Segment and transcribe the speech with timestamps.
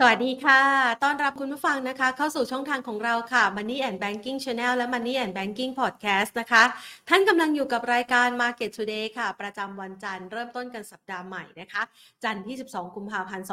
[0.00, 0.60] สวัสดีค่ะ
[1.02, 6.64] ต้อนรับคุณผู้ฟังนะคะ เข้าสู่ช่องทางของเราค่ะ Money and Banking Channel และ Money and Banking Podcast นะคะ
[7.08, 11.82] ท่านกำลังอยู่กับรายการ Market Today ค่ะ ประจำวันจันทร์เริ่มต้นกันสัปดาห์ใหม่นะคะ
[12.24, 13.46] จันทร์ที่ 12 กุมภาพันธ์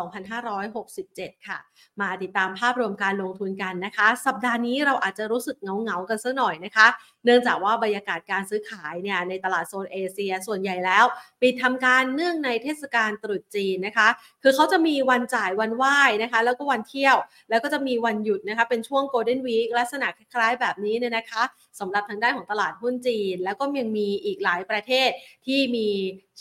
[0.69, 1.57] 2567 ค่ะ
[2.01, 6.87] มาติดตามภาพรวมการลงทุนกันนะคะ สัปดาห์นี้เราอาจจะรู้สึกเงาๆกันสักหน่อยนะคะ
[7.25, 11.05] เนื่องจากว่าบรรยากาศการซื้อขายเนี่ยในตลาดโซนเอเชีย ส่วนใหญ่แล้ว
[11.41, 14.07] ปิดทำการเนื่องในเทศกาลตรุษจีนนะคะ
[14.43, 17.15] คือเขาจะมีวันจ่ายวันไหว้นะคะแล้วก็วันเที่ยว
[17.49, 21.43] แล้วก็จะมีวันหยุดนะคะ เป็นช่วง Golden Week ลักษณะคล้ายๆแบบนี้เนี่ยนะคะ
[21.79, 25.09] สำหรับทางด้านของตลาดหุ้นจีน แล้วก็ยังมีอีกหลายประเทศ
[25.45, 25.87] ที่มี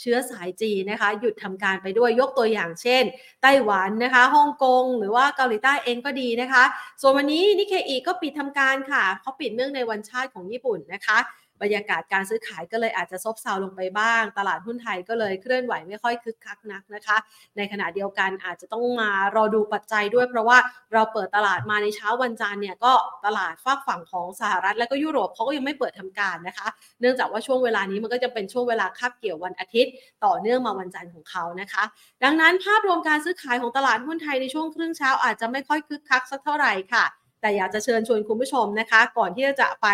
[0.00, 3.04] เชื้อสายจีนนะคะ หยุดทำการไปด้วยยกตัวอย่างเช่น
[3.42, 6.64] ไต้หวันนะคะฮ่องกงหรือว่าเกาหลีใต้เองก็ดีนะคะ
[7.00, 11.18] ส่วนวันนี้นิเคอีก็ปิดทำการค่ะเขาปิดเนื่องในวันชาติของญี่ปุ่นนะคะ
[11.62, 17.16] บรรยากาศการซื้อขายก็เลยอาจจะซบเซาลงไปบ้าง ตลาดหุ้นไทยก็เลยเคลื่อนไหวไม่ค่อยคึกคักนักนะคะ
[17.56, 20.58] ในขณะเดียวกันอาจจะต้องมารอดูปัจจัยด้วย เพราะว่า
[20.92, 22.92] เราเปิดตลาดมาในเช้าวันจันทร์เนี่ยก็
[23.26, 26.68] ตลาดฝากฝั่งของสหรัฐและก็ยุโรปเขาก็ยังไม่เปิดทำการนะคะ
[27.00, 29.92] เนื่องจากว่าช่วงเวลานี้มันก็จะเป็นช่วงเวลาคาบเกี่ยววันอาทิตย์
[30.24, 31.82] ต่อเนื่องมาวันจันทร์ของเขานะคะ
[32.24, 37.04] ดังนั้นภาพรวมการซื้อขายของตลาดหุ้นไทยในช่วงครึ่งเช้าอาจจะไม่ค่อยคึกคักสักเท่าไหร่ค่ะ
[37.40, 39.86] แต่อยากจะเชิญชวนคุณผู้ชมนะคะ ก่อนที่จะไป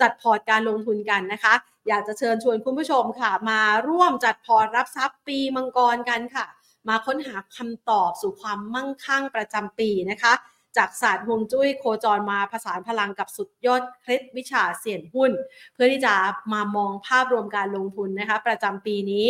[0.00, 1.54] จัดพอร์ตการลงทุนกันนะคะ
[1.88, 6.46] อยากจะเชิญชวนคุณผู้ชมค่ะ มาร่วมจัดพอร์ตรับทรัพย์ปีมังกรกันค่ะ
[6.88, 10.34] มาค้นหาคำตอบสู่ความมั่งคั่งประจำปีนะคะ
[10.76, 15.32] จากศาสตร์ฮวงจุ้ยโคจรมาผสานพลังกับสุดยอดเคล็ดวิชาเสี่ยนหุ้น
[15.74, 16.14] เพื่อที่จะ
[16.52, 19.24] มามองภาพรวมการลงทุนนะคะ ประจำปีนี้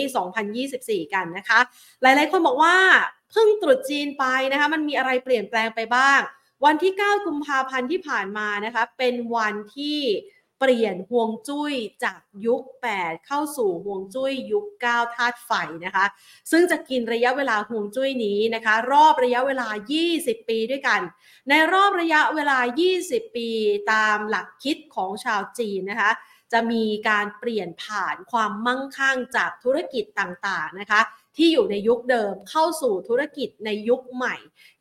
[0.54, 1.58] 2024 กันนะคะ
[2.02, 2.74] หลายๆคนบอกว่า
[3.30, 6.20] เพิ่งตรุษจีนไปนะคะ มันมีอะไรเปลี่ยนแปลงไปบ้าง
[6.64, 10.00] วันที่ 9 กุมภาพันธ์ที่ผ่านมานะคะเป็นวันที่
[10.58, 11.72] เปลี่ยนห่วงจุ้ย
[12.04, 12.62] จากยุค
[12.94, 15.52] 8 เข้าสู่ห่วงจุ้ยยุค 9 ธาตุไฟ
[15.84, 16.06] นะคะ
[16.50, 19.68] ซึ่งจะกินระยะเวลาห่วงจุ้ยนี้นะคะ รอบระยะเวลา
[20.08, 21.00] 20 ปีด้วยกัน
[21.48, 22.58] ในรอบระยะเวลา
[22.98, 23.48] 20 ปี
[23.92, 26.10] ตามหลักคิดของชาวจีนนะคะ
[26.52, 31.00] จะมีการเปลี่ยนผ่านความมั่งคั่งจากธุรกิจต่างๆนะคะ
[31.38, 34.36] ที่อยู่ในยุคเดิมเข้าสู่ธุรกิจในยุคใหม่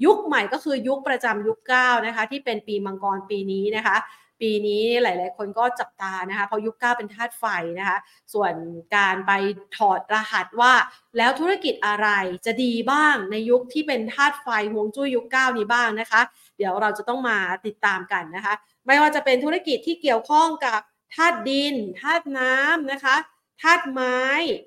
[0.06, 3.97] ยุคใหม่ก็คือยุคประจำยุค9นะคะที่เป็นปีมังกรปีนี้นะคะ
[4.41, 7.46] ปีนี้หลาย ๆ คนก็จับตานะคะเพราะยุค9เป็นธาตุไฟ
[7.79, 7.97] นะคะ
[8.34, 8.53] ส่วน
[8.96, 9.31] การไป
[9.78, 10.73] ถอดรหัสว่า
[11.17, 12.07] แล้วธุรกิจอะไร
[12.46, 16.22] จะดีบ้างในยุคที่เป็นธาตุไฟฮวงจุ้ยยุค9นี้บ้างนะคะ
[16.57, 18.53] เดี๋ยวเราจะต้องมาติดตามกันนะคะ
[18.88, 20.79] ไม่ว่าจะเป็นธุรกิจที่เกี่ยวข้องกับ
[21.16, 23.16] ธาตุดินธาตุน้ำนะคะ
[23.62, 24.19] ธาตุไม้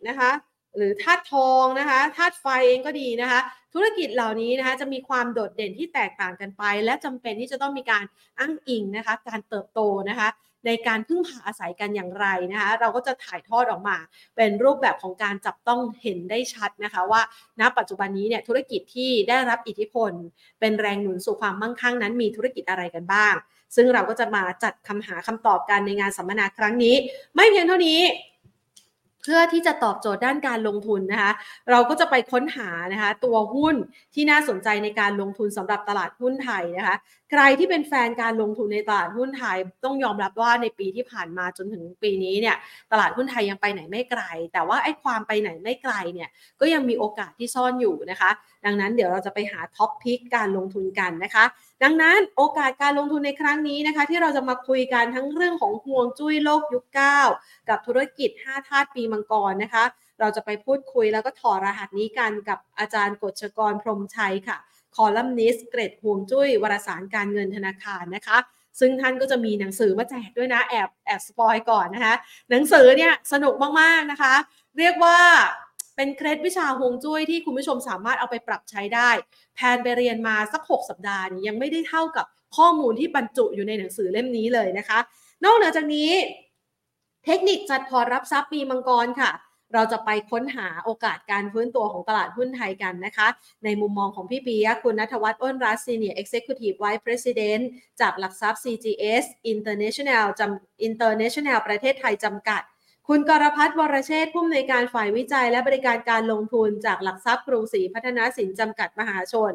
[0.09, 0.31] นะคะ
[0.77, 3.41] หรือธาตุทองนะคะธาตุไฟเองก็ดีนะคะ
[3.75, 8.05] ธุรกิจเหล่านี้นะคะจะมีความโดดเด่นที่แตกต่างกันไป และจำเป็นที่จะต้องมีการ
[8.39, 10.29] อ้างอิงนะคะการเติบโตนะคะ
[10.67, 13.97] ในการพึ่งพาอาศัยกันอย่างไรนะคะ เราก็จะถ่ายทอดออกมา
[14.37, 17.23] เป็นรูปแบบของการจับต้องเห็นได้ชัดนะคะ ว่า
[17.61, 20.13] ณปัจจุบันนี้เนี่ยธุรกิจที่ได้รับอิทธิพล
[20.61, 23.35] เป็นแรงหนุนสู่ความมั่งคั่งนั้น มีธุรกิจอะไรกันบ้าง
[23.77, 26.95] ซึ่งเราก็จะมาจัดคำหาคำตอบกันในงานสัมมนาครั้งนี้
[27.35, 28.01] ไม่เพียงเท่านี้
[29.23, 31.33] เพื่อที่จะตอบโจทย์ด้านการลงทุนนะคะ
[31.71, 33.75] เราก็จะไปค้นหานะคะตัวหุ้น
[34.15, 36.97] ที่น่าสนใจในการลงทุนสำหรับตลาดหุ้นไทยนะคะ
[37.31, 42.57] ใครที่เป็นแฟนการลงทุนในตลาดหุ้นไทย ต้องยอมรับว่าในปีที่ผ่านมาจนถึงปีนี้เนี่ย
[42.93, 44.23] ตลาดหุ้นไทยยังไปไหนไม่ไกล
[44.53, 46.29] แต่ว่าไอ้ความไปไหนไม่ไกลเนี่ย
[46.61, 48.31] ก็ยังมีโอกาสที่ซ่อนอยู่นะคะ
[48.65, 51.45] ดังนั้นเดี๋ยวเราจะไปหาท็อปพิกการลงทุนกันนะคะ
[51.83, 56.85] ดังนั้นโอกาสการลงทุนในครั้งนี้นะคะ ที่เราจะมาคุยกันทั้งเรื่องของห่วงจุ้ยโลกยุค
[57.27, 59.85] 9กับธุรกิจ 5 ธาตุปีมังกรนะคะ
[60.21, 64.57] เราจะไปพูดคุยแล้วก็ถอดรหัสนี้กันกับอาจารย์กฤษกรพรมชัยค่ะ
[64.97, 68.39] คอลัมนิสเกรดห่วงจุ้ยวารสารการเงินธนาคารนะคะ
[68.81, 72.15] ซึ่งท่านก็จะมีหนังสือมาแจกด้วยนะ แอบแอบสปอยก่อนนะคะ
[72.51, 74.35] หนังสือเนี่ยสนุกมาก ๆ นะคะ
[74.79, 75.19] เรียกว่า
[76.01, 79.11] เป็นเคล็ดวิชาฮวงจุ้ยที่คุณผู้ชมสามารถเอาไปปรับใช้ได้
[79.55, 84.99] แพนไปเรียนมาสัก 6 สัปดาห์นี้ยังไม่ได้เท่ากับข้อมูลที่บรรจุอยู่ในหนังสือเล่มนี้เลยนะคะ
[85.45, 86.11] นอกเหนือจากนี้
[87.25, 89.31] เทคนิคจัดพอร์ตรับทรัพย์ปีมังกรค่ะ
[89.75, 93.29] เราจะไปค้นหาโอกาสการฟื้นตัวของตลาดหุ้นไทยกันนะคะ
[93.65, 97.63] ในมุมมองของพี่ปียคุณนัทวัฒน์อ้นรัตน์ Senior Executive Vice President
[98.01, 102.63] จากหลักทรัพย์ CGS International จำ International ประเทศไทยจำกัด
[103.13, 109.53] คุณกรพัฒน์วรเชษผู้อำนวยการฝ่ายวิจัย และบริการการลงทุนจากหลักทรัพย์กรุงศรีพัฒนาสินจำกัดมหาชน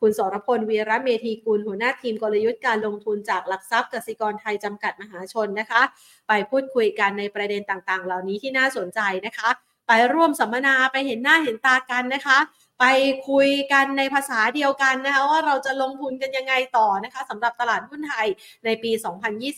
[0.00, 5.82] คุณสรพลวีระเมธีกุลหัวหน้าทีมกลยุทธ์การลงทุนจากหลักทรัพย์กสิกรไทยจำกัดมหาชนนะคะ
[6.28, 9.48] ไปพูดคุยกันในประเด็นต่างๆ เหล่านี้ที่น่าสนใจนะคะ
[9.88, 12.38] ไปร่วมสัมมนาไปเห็นหน้าเห็นตากันนะคะ
[12.84, 12.94] ไป
[13.30, 18.26] คุยกันในภาษาเดียวกันนะคะว่าเราจะลงทุนกันยังไงต่อนะคะสำหรับตลาดหุ้นไทย
[18.64, 18.90] ในปี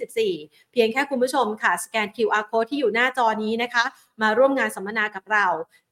[0.03, 3.85] 2024 เพียงแค่คุณผู้ชมค่ะ สแกน QR code ที่อยู่หน้าจอนี้นะคะ
[4.23, 5.47] มาร่วมงานสัมมนากับเรา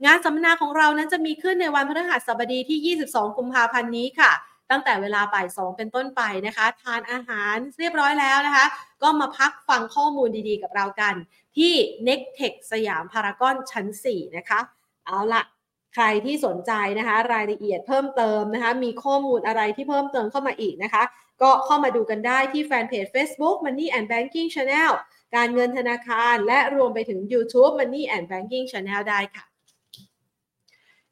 [0.05, 4.33] งานสัมมนาของเรานั้นจะมีขึ้นในวันพฤหัสบดีที่ 22 กุมภาพันธ์นี้ค่ะ
[4.71, 8.67] ตั้งแต่เวลาบ่ายสองเป็นต้นไปนะคะ ทานอาหารเรียบร้อยแล้วนะคะ
[9.03, 11.15] ก็มาพักฟังข้อมูลดีๆกับเรากัน
[11.57, 11.73] ที่
[12.09, 14.61] n e c t e c h สยามพารากอนชั้น 4 นะคะ
[15.07, 15.43] เอาละ
[15.95, 21.03] ใครที่สนใจนะคะ รายละเอียดเพิ่มเติมนะคะ มีข้อมูลอะไรที่เพิ่มเติมเข้ามาอีกนะคะ
[21.43, 24.93] ก็เข้ามาดูกันได้ที่แฟนเพจ Facebook Money and Banking Channel
[25.37, 29.45] การเงินธนาคารและรวมไปถึง YouTube Money and Banking Channel ได้ค่ะ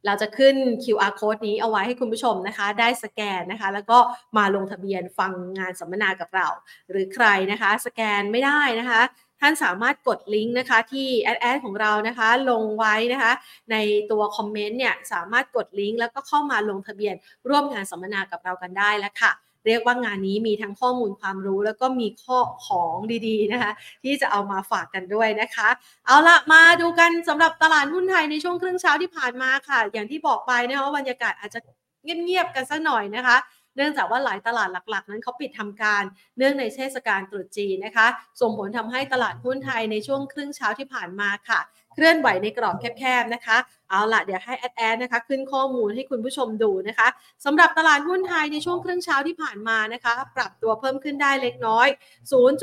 [0.07, 3.99] เราจะขึ้น QR code นี้เอาไว้ให้คุณผู้ชมนะคะ ได้สแกนนะคะ แล้วก็
[4.37, 6.49] มาลงทะเบียนฟังงานสัมมนากับเรา
[6.91, 9.01] หรือใครนะคะ สแกนไม่ได้นะคะ
[9.41, 13.33] ท่านสามารถกดลิงก์นะคะที่แอดแอดของเรานะคะลงไว้นะคะ
[13.71, 13.77] ใน
[14.11, 17.15] ตัวคอมเมนต์เนี่ยสามารถกดลิงก์แล้วก็เข้ามาลงทะเบียน
[17.49, 19.33] ร่วมงานสัมมนากับเรากันได้แล้วค่ะ
[19.67, 22.97] เรียกว่างานนี้มีทั้งข้อมูลความรู้แล้วก็มีข้อของ
[23.27, 23.73] ดีๆนะคะ
[24.03, 25.69] ที่จะเอามาฝากกันด้วยนะคะ
[26.07, 31.61] เอาละมาดูกันสำหรับตลาดหุ้นไทยในช่วงครึ่งเช้าที่ผ่านมาค่ะ อย่างที่บอกไปนะคะว่าบรรยากาศอาจจะ
[32.05, 33.37] เงียบๆกันสักหน่อยนะคะ
[33.77, 36.03] เนื่องจากว่าหลายตลาดหลักๆ นั้นเขาปิดทำการ
[36.39, 38.07] เนื่องในเทศกาลตรุษจีนนะคะ
[38.41, 41.61] ส่งผลทำให้ตลาดหุ้นไทยในช่วงครึ่งเช้าที่ผ่านมาค่ะ
[41.93, 43.59] เคลื่อนไหวในกรอบแคบๆนะคะ
[43.91, 47.09] เอาละเดี๋ยวให้แอดแอดนะคะขึ้นข้อมูลให้คุณผู้ชมดูนะคะ
[47.45, 51.89] สำหรับตลาดหุ้นไทยในช่วงครึ่งเช้าที่ผ่านมานะคะ ปรับตัวเพิ่มขึ้นได้เล็กน้อย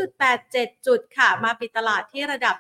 [0.05, 2.55] 0.87 จุดค่ะ มาปิดตลาดที่ระดับ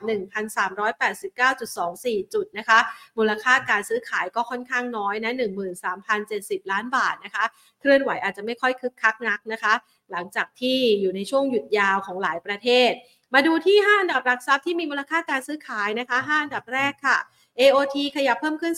[1.15, 2.79] 1,389.24 จุดนะคะ
[3.17, 5.33] มูลค่าการซื้อขายก็ค่อนข้างน้อยนะ
[6.01, 7.43] 13,070 ล้านบาทนะคะ
[7.79, 9.73] เคลื่อนไหวอาจจะไม่ค่อยคึกคักนักนะคะ
[10.11, 12.91] หลังจากที่อยู่ในช่วงหยุดยาวของหลายประเทศ
[13.33, 17.17] มาดูที่ 5 อันดับหลักทรัพย์ที่มีมูลค่าการซื้อขายนะคะ 5 อันดับแรกค่ะ
[17.59, 18.73] AOT ขยับเพิ่มขึ้น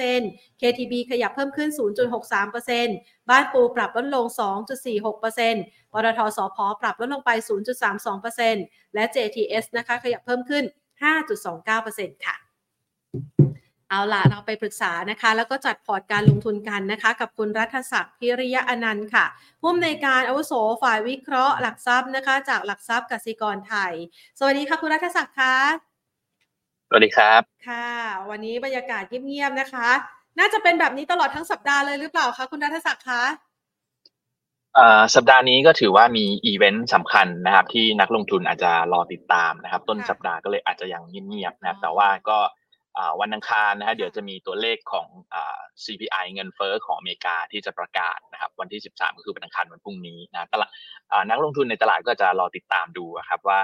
[0.00, 1.70] 0.39% KTB ขยับเพิ่มขึ้น
[2.48, 4.26] 0.63%บ้านปูปรับลดลง
[4.88, 7.30] 2.46%ปตทสพปรับลดลงไป
[8.12, 10.64] 0.32%และ JTS นะคะ ขยับเพิ่มขึ้น
[11.44, 12.36] 5.29%ค่ะ
[13.92, 19.24] เอาล่ะเราไปปรึกษานะคะ แล้วก็จัดพอร์ตการลงทุนกันนะคะ กับคุณรัฐศักดิ์พิริยะอนันต์ค่ะ
[19.60, 20.52] ผู้อำนวยการอาวุโส
[20.82, 23.92] ฝ่ายวิเคราะห์หลักทรัพย์นะคะ จากหลักทรัพย์กสิกรไทย
[24.38, 25.56] สวัสดีค่ะคุณรัฐศักดิ์ค่ะ
[26.88, 27.90] สวัสดีครับ ค่ะ
[28.30, 29.88] วันนี้บรรยากาศเงียบๆนะคะ
[30.38, 33.22] น่าจะเป็นแบบนี้ตลอดทั้งสัปดาห์เลยหรือเปล่าคะคุณรัฐศักดิ์คะ
[35.14, 42.38] สัปดาห์นี้ก็ถือว่ามีอีเวนต์สำคัญนะครับ ที่นักลงทุนอาจจะรอติดตามนะครับ ต้นสัปดาห์ก็เลยอาจจะยังเงียบๆนะครับแต่ว่าก็
[43.20, 45.06] วันอังคารนะฮะเดี๋ยวจะมีตัวเลขของ
[45.84, 50.70] CPI เงินเฟ้อของอเมริกาที่จะประกาศนะครับวันที่ 13 ก็คือวันอังคารวันพรุ่งนี้นะตลาด
[51.30, 53.60] นักลงทุนในตลาดก็จะรอติดตามดูครับว่า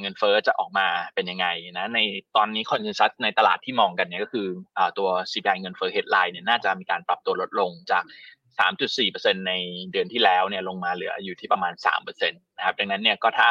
[0.00, 1.46] เงินเฟ้อจะออกมาเป็นยังไง
[1.78, 2.00] นะใน
[2.36, 4.46] ตอนนี้ consensus ในตลาดที่มองกันเนี่ยก็คือ
[4.98, 8.04] ตัว CPI เงินเฟ้อ headline เนี่ยน่าจะมีการปรับตัวลดลงจาก
[8.76, 9.54] 3.4%ใน
[9.92, 11.72] เดือนที่แล้วเนี่ยลงมาเหลืออยู่ที่ประมาณ
[12.02, 13.48] 3%นะครับดังนั้นเนี่ยก็ถ้า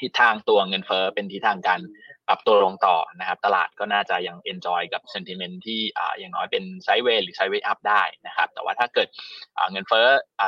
[0.00, 1.80] ทิศทางตัวเงินเฟ้อเป็นทิศทางการ
[2.28, 5.80] ปรับตัวลงต่อนะครับ ตลาดก็น่าจะยัง enjoy กับ sentiment ที่
[6.18, 9.08] อย่างน้อยเป็น sideway หรือ sideway up ได้นะครับ แต่ว่าถ้าเกิด
[9.70, 10.06] เงินเฟ้อ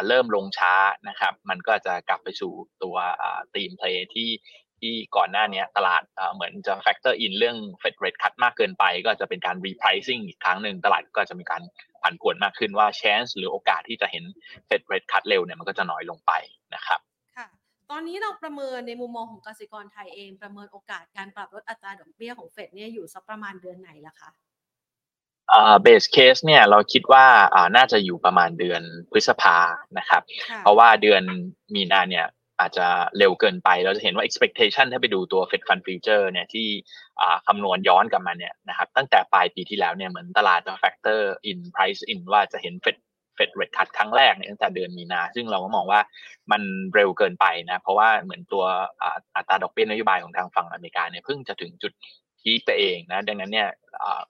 [0.08, 0.74] เริ่มลงช้า
[1.08, 2.96] นะครับ มันก็จะกลับไปสู่ตัว
[3.54, 4.30] ตีมเพลย์ที่
[4.80, 6.02] ที่ก่อนหน้านี้ตลาด
[6.34, 11.62] เหมือนจะ factor in เรื่อง Fed rate cut มากเกินไป ก็จะเป็นการ repricing อีกครั้งหนึ่งตลาดก็จะมีการ
[12.02, 14.24] ผันผวนมากขึ้นว่า chance หรือโอกาสที่จะเห็น
[14.68, 16.32] Fed rate cut เร็วเนี่ยมันก็จะน้อยลงไป
[16.74, 17.00] นะครับ
[17.90, 24.30] ตอนนี้เราประเมินในมุมมองของกสิกรไทยเอง ประเมินโอกาสการปรับลดอัตราดอกเบี้ยของเฟดเนี่ยอยู่สักประมาณเดือนไหนล่ะคะ
[25.82, 27.26] เบสเคสเนี่ยเราคิดว่า
[27.76, 28.82] น่าจะอยู่ประมาณเดือน
[29.12, 29.58] พฤษภา
[29.98, 30.22] นะครับ
[30.60, 31.22] เพราะว่าเดือน
[31.74, 32.26] มีนาเนี่ย
[32.60, 32.86] อาจจะ
[33.18, 36.66] เร็วเกินไป เราจะเห็นว่า expectation ถ้าไปดูตัว Fed Fund Future เนี่ยที่
[37.46, 41.20] คำนวณย้อนกลับมาเนี่ยนะครับตั้งแต่ปลายปีที่แล้วเนี่ยเหมือนตลาดจะ factor
[41.50, 42.96] in price in ว่าจะเห็น Fed
[43.34, 46.00] เฟดเรดคัดครั้งแรกเนี่ยตั้งแต่เดือนมีนา ซึ่งเราก็มองว่า
[46.52, 46.62] มัน
[46.94, 48.64] เร็วเกินไปนะ เพราะว่าเหมือนตัว
[49.36, 51.92] อัตราดอกเบี้ยนโยบายของทางฝั่งอเมริกาเนี่ยเพิ่งจะถึงจุด
[52.40, 53.68] พีคไปเองนะ ดังนั้นเนี่ย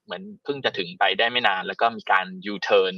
[0.04, 2.94] เหมือนเพิ่งจะถึงไปได้ไม่นาน แล้วก็มีการยูเทิร์น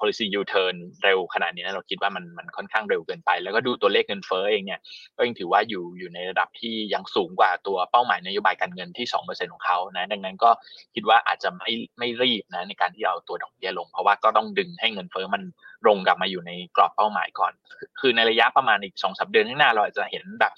[0.00, 0.74] policy U turn
[1.04, 4.80] เร็วขนาดนี้นะเราคิดว่ามันมันค่อนข้างเร็วเกินไป แล้วก็ดูตัวเลขเงินเฟ้อเองเนี่ย
[5.16, 10.50] ก็ยังถือว่าอยู่อยู่ในระดับที่ยังสูงกว่าตัวเป้าหมายนโยบายการเงินที่2%ของเขานะดังนั้นก็
[10.94, 15.42] คิดว่าอาจจะไม่ไม่รีบนะในการที่เอาตัวดอกเบี้ยลง เพราะว่าก็ต้องดึงให้เงินเฟ้อมัน
[15.86, 17.52] ลงกลับมาอยู่ในกรอบเป้าหมายก่อน
[18.00, 20.52] คือในระยะประมาณอีกสองสาเดือนข้างหน้าเราอาจจะเห็นแบบ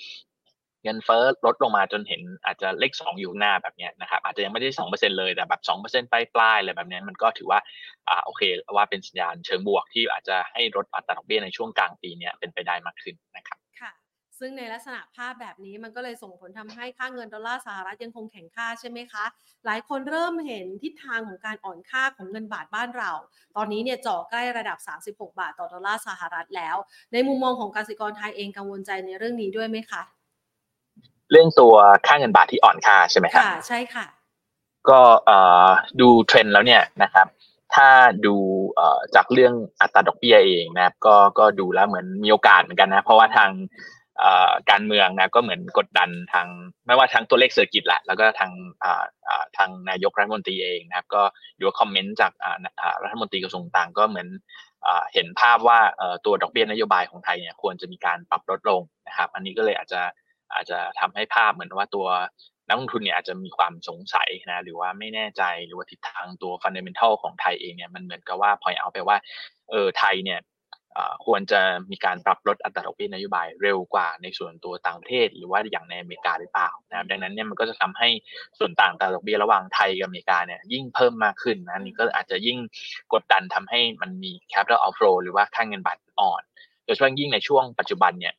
[0.87, 7.61] เงินเฟ้อลดลงมาจนเห็นอาจจะเลขสองอยู่หน้าแบบนี้นะครับอาจจะยังไม่ได้สองเปอร์เซ็นเลยแต่แบบสองเปอร์เซ็นต์ปลายๆอะไรแบบนี้มันก็ถือว่า
[8.09, 8.43] อ่าโอเค
[8.77, 13.93] ว่าเป็นสัญญาณเชิงบวกที่อาจจะให้ลดอัตราดอกเบี้ยในช่วงกลางปีเนี้เป็นไปได้มากขึ้นนะครับค่ะ
[14.39, 19.25] ซึ่งในลักษณะภาพแบบนี้มันก็เลยส่งผลทำให้ค่าเงินดอลลาร์สหรัฐยังคงแข็งค่าใช่ไหมคะ
[19.67, 23.13] หลายคนเริ่มเห็นทิศทางของการอ่อนค่าของเงินบาทบ้านเรา
[23.57, 26.77] ตอนนี้เนี่ยจ่อใกล้ระดับ 36 บาทต่อดอลลาร์สหรัฐแล้ว
[27.13, 30.03] ในมุมมองของกสิกรไทยเองกังวลใจในเรื่องนี้ด้วยไหมคะ
[31.31, 31.75] เรื่องตัว
[32.07, 34.07] ค่าเงินบาทที่อ่อนค่าใช่ไหมครับค่ะใช่ค่ะ
[34.91, 35.01] ก็
[36.01, 37.27] ดูเทรนด์แล้วเนี่ยนะครับ
[37.75, 37.89] ถ้า
[38.27, 38.37] ดู
[39.15, 43.51] จากเรื่องอัตราดอกเบี้ยเองนะครับ ก็ก็ดูแล้วเหมือนมีโอกาสเหมือนกันนะ เพราะว่าทาง
[44.71, 46.47] การเมืองนะก็เหมือนกดดันทาง
[46.87, 48.51] ไม่ว่าทางตัวเลขเศรษฐกิจแหละแล้วก็ทาง
[49.57, 51.23] ทางนายกรัฐมนตรีเองนะครับก็
[51.61, 52.33] ดูคอมเมนต์จาก
[53.03, 54.29] รัฐมนตรีกระทรวงต่างก็เหมือน
[55.15, 55.79] เห็นภาพว่า
[56.25, 60.01] ตัวดอกเบี้ยนโยบายของไทยเนี่ยควรจะมีการปรับลดลงนะครับ อันนี้ก็เลยอาจจะ
[60.55, 62.09] อาจจะทำให้ภาพเหมือนว่าตัว
[62.69, 69.17] นักลงทุนเนี่ยอาจจะมีความสงสัยนะหรือว่าไม่แน่ใจหรือว่าทิศทางตัวฟันเดเมนทัลของไทยเองเนี่ยมันเหมือนกับว่าพอยเอาไปว่า
[69.71, 70.41] เออไทยเนี่ย
[71.27, 71.61] ควรจะ
[71.91, 78.09] มีการปรับลดอัตราดอกเบี้ยนโยบายเร็วกว่าในส่วนตัวต่างประเทศ หรือว่าอย่างในอเมริกาหรือเปล่านะดังนั้นเนี่ยมันก็จะทำให้
[78.59, 82.59] ส่วนต่างอัตราดอกเบี้ยระหว่างไทยกับอเมริกาเนี่ยยิ่งเพิ่มมากขึ้นนะนี่ก็อาจจะยิ่ง
[83.13, 86.43] กดดันทำให้มันมี capital outflow หรือว่าค่างเงินบาทอ่อน
[86.85, 88.35] โดยเฉพาะยิ่งในช่วงปัจจุบันเนี่ย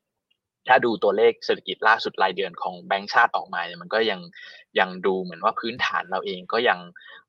[0.69, 4.19] ถ้าดูตัวเลขเศรษฐกิจล่าสุดรายเดือนของแบงก์ชาติออกมาเนี่ยมันก็ยัง
[4.79, 6.79] ยังดูเหมือนว่าพื้นฐานเราเองก็ยัง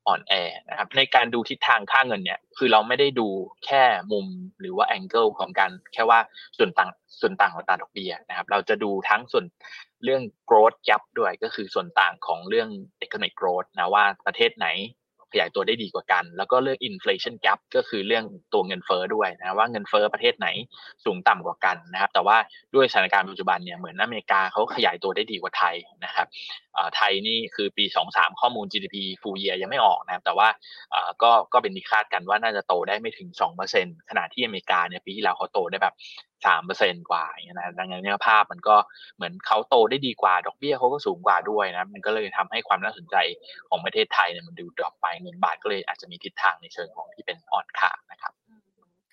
[0.07, 0.33] อ่อนแอ
[0.69, 3.27] นะครับในการดูทิศทางค่าเงินเนี่ยคือเราไม่ได้ดู
[3.65, 4.27] แค่มุม
[4.59, 6.19] หรือว่าแองเกิลของการแค่ว่า
[6.57, 9.45] ส่วนต่างส่วนต่างของตาดอกเบี้ยนะครับ เราจะดูทั้งส่วน
[10.03, 12.69] เรื่อง growth gap ด้วยก็คือส่วนต่างของเรื่อง
[13.05, 14.67] economic growth นะว่าประเทศไหน
[15.31, 20.47] ขยายตัวได้ดีกว่ากัน แล้วก็เรื่อง inflation gap ก็คือเรื่องตัวเงินเฟ้อด้วยนะว่าเงินเฟ้อประเทศไหน
[21.05, 22.37] สูงต่ำกว่ากันนะครับแต่ว่า
[22.75, 26.27] ด้วยสถานการณ์ปัจจุบันเนี่ยเหมือนอเมริกาเขาขยายตัวได้ดีกว่าไทยนะครับ
[26.95, 30.47] ไทยนี่คือปี 23 ข้อมูล GDP full year ยังไม่ออกนะครับแต่ว่า
[31.23, 33.29] ก็ก็เป็นที่คาดกันว่าน่าจะโตได้ไม่ถึง
[33.69, 35.95] 2%ขณะที่อเมริกาเนี่ยปีที่แล้วเขาโตได้แบบ
[36.45, 38.75] สามเปอร์เซ็นกว่าอย่างนี้นะดังนั้นเนี่ยภาพมันก็
[39.15, 43.15] เหมือนเขาโตได้ดีกว่าดอกเบี้ยเขาก็สูงกว่าด้วยนะมันก็เลยทำให้ความน่าสนใจ
[43.69, 48.33] ของประเทศไทยเนี่ยมันดูดรอปไปเงินบาทก็เลยอาจจะมีทิศทางในเชิงของที่เป็นอ่อนค่านะครับ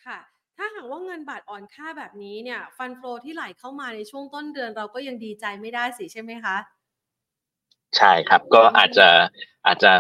[0.07, 0.19] ค่ะ
[0.57, 6.57] ถ้าหากว่าเงินบาทอ่อนค่าแบบนี้เนี่ย ฟันโฟที่ไหลเข้ามาในช่วงต้นเดือนเราก็ยังดีใจไม่ได้สิใช่ไหมคะ
[7.97, 9.09] ใช่ครับก็อาจจะ
[9.67, 9.93] อาจจะ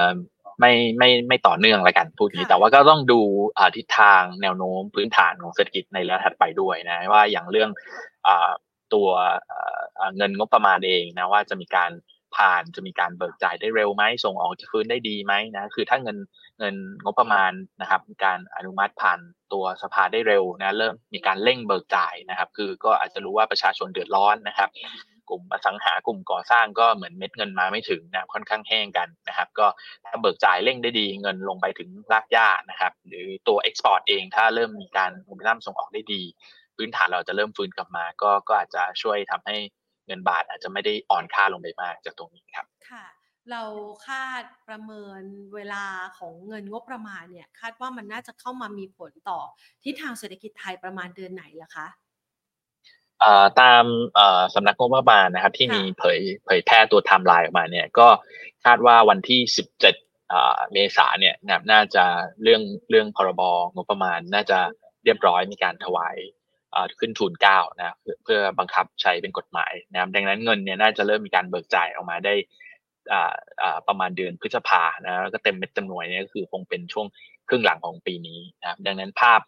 [0.60, 3.20] ไม่ไม่ไม่ต่อเนื่องละกันพูดนี้แต่ว่าก็ต้องดู
[3.76, 7.70] ทิศทางแนวโน้มพื้นฐานของเศรษฐกิจในระยะถัดไปด้วยนะว่าอย่างเรื่อง
[8.94, 9.08] ตัว
[10.16, 11.90] เงินงบประมาณเองนะว่าจะมีการ
[12.36, 16.16] ผ่านจะมีการเบิกจ่ายได้เร็วไหมส่งออกจะฟื้นได้ดีไหมนะคือถ้าเงิน
[16.58, 19.18] เงินงบประมาณนะครับมีการอนุมัติผ่าน
[19.52, 24.68] ตัวสภาได้เร็วนะเริ่มมีการเร่งเบิกจ่ายนะครับ คือก็อาจจะรู้ว่าประชาชนเดือดร้อนนะครับ
[25.30, 29.66] กลุ่มอสังหากลุ่มก่อสร้างก็เหมือนเม็ดเงินมาไม่ถึงนะค่อนข้างแห้งกันนะครับ ก็
[30.06, 36.22] ถ้าเบิกจ่ายเร่งได้ดีเงินลงไปถึงรากหญ้านะครับ หรือตัว export เองถ้าเริ่มมีการมุมน้ำส่งออกได้ดี
[36.76, 39.56] พื้นฐานเราจะเริ่มฟื้นกลับมา ก็ก็อาจจะช่วยทำให้
[40.06, 43.04] เงินบาทอาจจะไม่ได้อ่อนค่าลงไปมากจากตรงนี้ครับค่ะ
[43.50, 43.62] เรา
[44.06, 45.22] คาดประเมิน
[45.54, 45.84] เวลา
[46.18, 49.40] ของเงินงบประมาณเนี่ย คาดว่ามันน่าจะเข้ามามีผลต่อ
[49.84, 51.86] ทิศทางเศรษฐกิจไทยประมาณเดือนไหนล่ะคะ
[53.60, 53.84] ตาม
[54.54, 58.08] สำนักงบประมาณนะครับ ที่มีเผยเผยแพร่ตัวไทม์ไลน์ออกมาเนี่ยก็
[58.64, 59.80] คาดว่าวันที่ 17
[60.72, 62.04] เมษาเนี่ยนะน่าจะ
[62.42, 63.42] เรื่องเรื่องพรบ
[63.74, 64.58] งบประมาณน่าจะ
[65.04, 66.16] เรียบร้อยมีการถวาย
[66.98, 72.34] ขึ้นทูลเกล้านะเพื่อบังคับใช้เป็นกฎหมายนะครับดังนั้นเงินเนี่ยน่าจะเริ่มมีการเบิกจ่ายออกมาได้
[73.88, 77.06] ประมาณเดือนพฤษภานะแล้วก็เต็มเม็ดเต็มหน่วยเนี่ยก็คือคงเป็นช่วง
[77.48, 79.40] ครึ่งหลังของปีนี้นะครับดังนั้นภาพ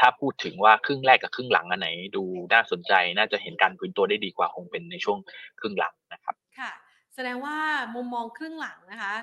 [0.00, 5.18] ถ้าพูดถึงว่าครึ่งแรกกับครึ่งหลังอันไหนดูน่าสนใจน่าจะเห็นการฟื้นตัวได้ดีกว่าคงเป็นในช่วง
[5.60, 6.70] ครึ่งหลังนะครับค่ะ
[7.14, 7.56] แสดงว่า
[7.94, 9.14] มุมมองครึ่งหลังนะคะ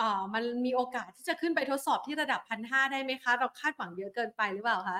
[0.00, 4.98] อ่อมันมีโอกาสที่จะขึ้นไปทดสอบที่ระดับพันห้าได้ไหมคะ เราคาดหวังเยอะเกินไปหรือเปล่าคะ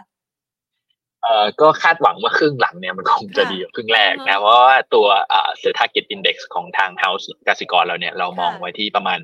[1.23, 9.19] เอ่อก็คาดหวังว่าครึ่งหลังเนี่ยมันคงจะดีกว่าครึ่งแรกนะเพราะว่าตัวเอ่อ SET target index ของทาง house กสิกรเราเนี่ยเรามองไว้ที่ประมาณ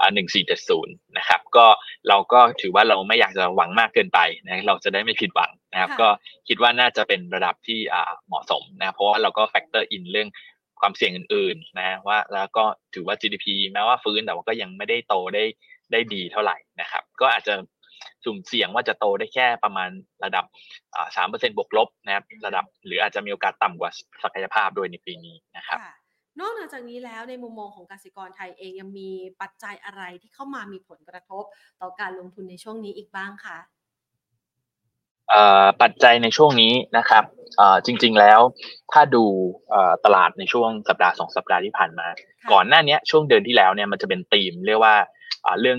[0.00, 1.66] อ่าหนึ่งสี่เจ็ดศูนย์นะครับ ก็
[2.08, 6.08] เราก็ถือว่าเราไม่อยากจะหวังมากเกินไปนะเราจะได้ไม่ผิดหวังนะครับ ก็
[6.48, 10.28] คิดว่าน่าจะเป็นระดับที่อ่าเหมาะสมนะเพราะว่าเราก็ factor in เรื่อง
[10.80, 15.44] ความเสี่ยงอื่นๆนะว่าแล้วก็ถือว่า GDP แม้ว่าฟื้นแต่ว่าก็ยังไม่ได้โตได้
[15.92, 17.54] ได้ดีเท่าไหร่นะครับ ก็อาจจะ
[18.24, 19.90] สุ่มเสี่ยงว่าจะโตได้แค่ประมาณ
[20.24, 20.44] ระดับ
[21.16, 23.90] สามเปอร์เซ็นบวกลบนะครับระดับ หรืออาจจะมีโอกาสต่ำกว่า
[24.24, 25.78] ศักยภาพด้วยในปีนี้นะครับ
[26.40, 29.10] นอกจากนี้แล้วในมุมมองของกสิกรไทยเองยังมี
[29.40, 31.44] ปัจจัยอะไรที่เข้ามามีผลกระทบ
[31.80, 33.58] ต่อการลงทุนในช่วงนี้อีกบ้างคะ
[35.82, 37.24] ปัจจัยในช่วงนี้นะครับ
[37.86, 38.40] จริงๆแล้ว
[38.92, 39.24] ถ้าดู
[40.04, 42.06] ตลาดในช่วงสัปดาห์สองสัปดาห์ที่ผ่านมา
[42.52, 44.96] ก่อนหน้านี้ช่วงเดือนที่แล้วเนี่ยมันจะเป็นธีมเรียกว่า
[45.60, 45.78] เรื่อง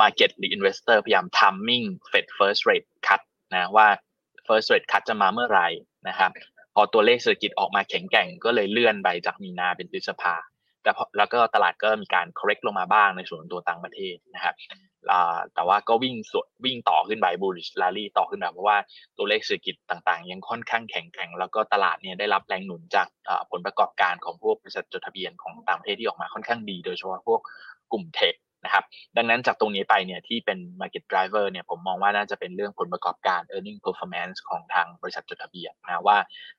[0.00, 3.22] market หรือ investor พยายาม timing Fed first rate cut
[3.54, 3.88] นะว่า
[4.46, 5.68] first rate cut จะมาเมื่อไหร่
[6.08, 6.30] นะครับ
[6.74, 10.34] พอตัวเลขเศรษฐกิจออกมาแข็งแกร่งก็เลยเลื่อนไปจากมีนาเป็นพฤษภา
[10.82, 14.54] แต่แล้วก็ตลาดก็มีการ correct ลงมาบ้างในส่วนตัวต่างประเทศนะครับ
[15.54, 18.78] แต่ว่าก็วิ่งสววิ่งต่อขึ้นไป bullish rally ต่อขึ้นมาเพราะว่า
[19.18, 23.08] ตัวเลขเศรษฐกิจต่างๆ ยังค่อนข้างแข็งแกร่ง แล้วก็ตลาดเนี่ยได้รับแรงหนุนจาก
[23.50, 27.40] ผลประกอบการของพวกบริษัทจดทะเบียนของต่างประเทศที่ออกมาค่อนข้างดี โดยเฉพาะพวก
[27.92, 28.84] กลุ่มเทค นะครับ
[29.16, 36.18] ดังนั้นจากตรงนี้ไปเนี่ยที่เป็น market driver เนี่ยผมมองว่าน่าจะเป็นเรื่องผลประกอบการ earning performance ของทางบริษัทจดทะเบียนนะว่า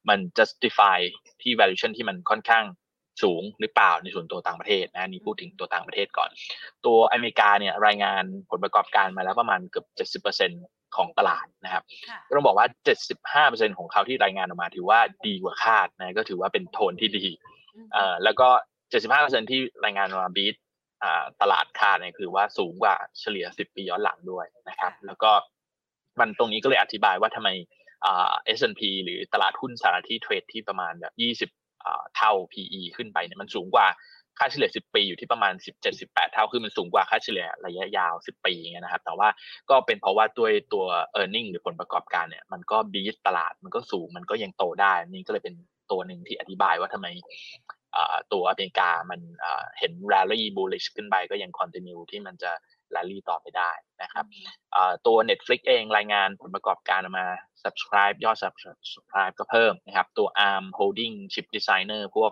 [0.10, 1.00] มัน justify
[1.42, 2.66] ที่ valuation ที่มันค่อนข้าง
[3.24, 6.30] สูงหรือเปล่าในส่วนตัวต่างประเทศนะนี่พูดถึงตัวต่างประเทศก่อน
[6.86, 9.84] ตัวอเมริกาเนี่ยรายงานผลประกอบการมาแล้วประมาณเกือ
[10.20, 11.84] บ70%ของตลาดนะครับ
[12.28, 12.68] ก็ต้องบอกว่า
[13.68, 17.26] 75%ของเขาที่รายงานออกมาถือว่าดีกว่าคาดนะก็ถือว่าเป็นโทนที่ดี
[17.94, 18.50] เอ่อแล้วก็
[19.00, 20.56] 75%ที่รายงานออกมาบีท
[21.42, 25.32] ตลาดคาดเนี่ยคือว่าสูงกว่าเฉลี่ย 10 ปีย้อนหลังด้วยนะครับ แล้วก็
[26.20, 27.50] มันตรงนี้ก็เลยอธิบายว่าทำไม
[28.04, 31.14] เอสแอนด์พีหรือตลาดหุ้นสหรัฐที่เทรดที่ประมาณแบบ
[31.58, 33.88] 20 เท่า PE ขึ้นไปเนี่ยมันสูงกว่า
[34.40, 35.54] ค่าเฉลี่ย 10 ปีอยู่ที่ประมาณ
[35.94, 39.30] 17-18 เท่า คือมันสูงกว่าค่าเฉลี่ยระยะยาว 10 ปีเงี้ยนะครับ แต่ว่า
[39.70, 40.86] ก็เป็นเพราะว่าด้วยตัว
[41.20, 45.56] e a r n i n g หรือผลประกอบการเนี่ยมันก็บีตตลาดมันก็สูงมันก็ยังโตได้ นี่ก็เลยเป็น
[45.92, 47.08] ตัวหนึ่งที่อธิบายว่าทำไม
[48.34, 49.20] ตัวอเมริกามัน
[49.80, 52.52] เห็น rally bullish ขึ้นไปก็ยัง continue ที่มันจะ
[52.96, 53.72] rally ต่อไปได้
[54.02, 54.26] นะครับ
[55.08, 57.26] ตัว Netflix เองรายงานผลประกอบการมา
[57.64, 62.32] subscribe ยอด subscribe ก็เพิ่มนะครับ ตัว ARM Holding Chip Designer พวก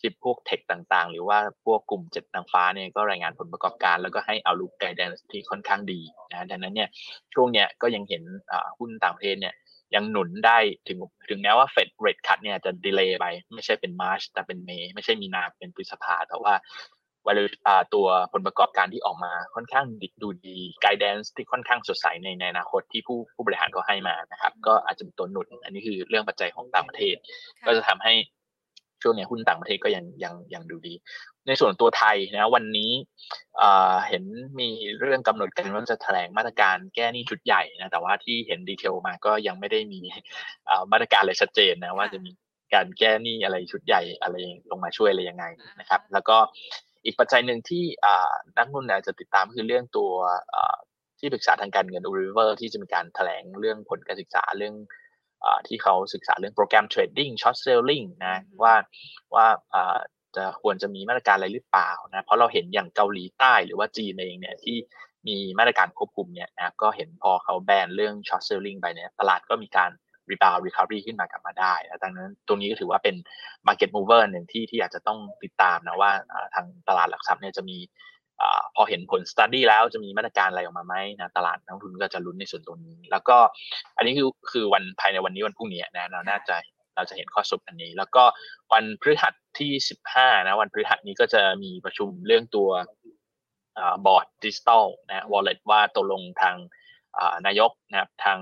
[0.00, 6.00] ชิปพวก tech ต่างๆ หรือว่าพวกกลุ่มเจ็ดนางฟ้าเนี่ยก็รายงานผลประกอบการแล้วก็ให้ outlook guidance ที่ค่อนข้างดี
[6.30, 6.88] นะดังนั้นเนี่ย
[7.34, 8.22] ช่วงเนี้ยก็ยังเห็น
[8.78, 9.54] หุ้นต่างประเทศเนี่ย
[9.94, 16.54] ยังหนุนได้ถึงถึงแม้ว่า Fed rate cut เนี่ยจะ delay ไป ไม่ใช่เป็น March แต่เป็น May ไม่ใช่มีนาเป็นพฤษภาแต่ว่า
[17.26, 17.40] วัล
[17.94, 19.84] ตัวผลประกอบการที่ออกมาค่อนข้าง
[20.22, 27.16] ดูดี guidance ที่ค่อนข้างสดใสในในอนาคตที่ผู้ผู้บริหารเขาให้มานะครับ ก็อาจจะเป็นตัวหนุน อันนี้คือเรื่องปัจจัยของต่างประเทศ
[27.66, 28.14] ก็จะทำให้
[29.02, 30.94] ช่วงนี้หุ้นต่างประเทศก็ยังยังยังดูดี
[31.46, 32.92] ในส่วนตัวไทยนะวันนี้
[34.08, 34.24] เห็น
[34.60, 40.00] มีเรื่องกำหนดการว่าจะแถลงมาตรการแก้หนี้ชุดใหญ่นะแต่ว่าที่เห็น detail มาก็ยังไม่ได้มี
[40.92, 42.30] มาตรการอะไรชัดเจนนะว่าจะมี
[42.74, 44.36] การแก้หนี้อะไรชุดใหญ่อะไร
[44.70, 45.44] ลงมาช่วยอะไรยังไง
[45.80, 46.36] นะครับ แล้วก็
[47.04, 47.84] อีกปัจจัยหนึ่งที่
[48.58, 50.10] นักลงทุนอาจจะติดตามคือเรื่องตัว
[51.18, 54.74] ที่ปรึกษาทางการเงินอูริเวอร์ที่จะมีการแถลงเรื่องผลการศึกษาเรื่อง
[55.68, 58.74] ที่เขาศึกษาเรื่อง program trading short selling นะว่า
[59.34, 59.46] ว่า
[60.36, 64.76] จะควรจะมีมาตรการอะไรหรือเปล่านะเพราะเราเห็นอย่างเกาหลีใต้หรือว่าจีนเองเนี่ยที่
[65.28, 69.90] มีมาตรการควบคุมเนี่ยนะก็เห็นพอเขาแบนเรื่อง short selling ไปเนี่ยตลาดก็มีการ
[70.30, 73.16] rebound recovery ขึ้นมากลับมาได้ดังนั้นตรงนี้ก็ถือว่าเป็น
[73.66, 76.10] Market Mover หนึ่งที่ที่อาจจะต้องติดตามนะว่า
[76.54, 77.78] ทางตลาดหลักทรัพย์เนี่ยจะมี
[78.74, 83.36] พอเห็นผล study แล้วจะมีมาตรการอะไรออกมาไหมนะตลาดนักลงทุนก็จะลุ้นในส่วนตรงนี้ แล้วก็
[83.96, 86.56] อันนี้คือคือวันภายในวันนี้วันพรุ่งนี้นะเราน่าจะ
[86.96, 88.24] เราจะเห็นข้อสรุปอันนี้ แล้วก็
[88.72, 89.72] วันพฤหัสที่
[90.08, 92.70] 15 นะ วันพฤหัสนี้ก็จะมีประชุมเรื่องตัว
[94.06, 96.56] บอร์ดดิจิตอลนะ wallet ว่าตกลงทาง
[97.46, 98.38] นายกนะครับทาง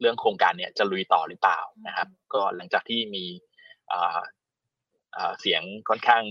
[0.00, 3.24] เรื่องโครงการเนี่ยจะลุยต่อหรือเปล่านะครับ ก็หลังจากที่มี
[5.40, 6.22] เสียงค่อนข้าง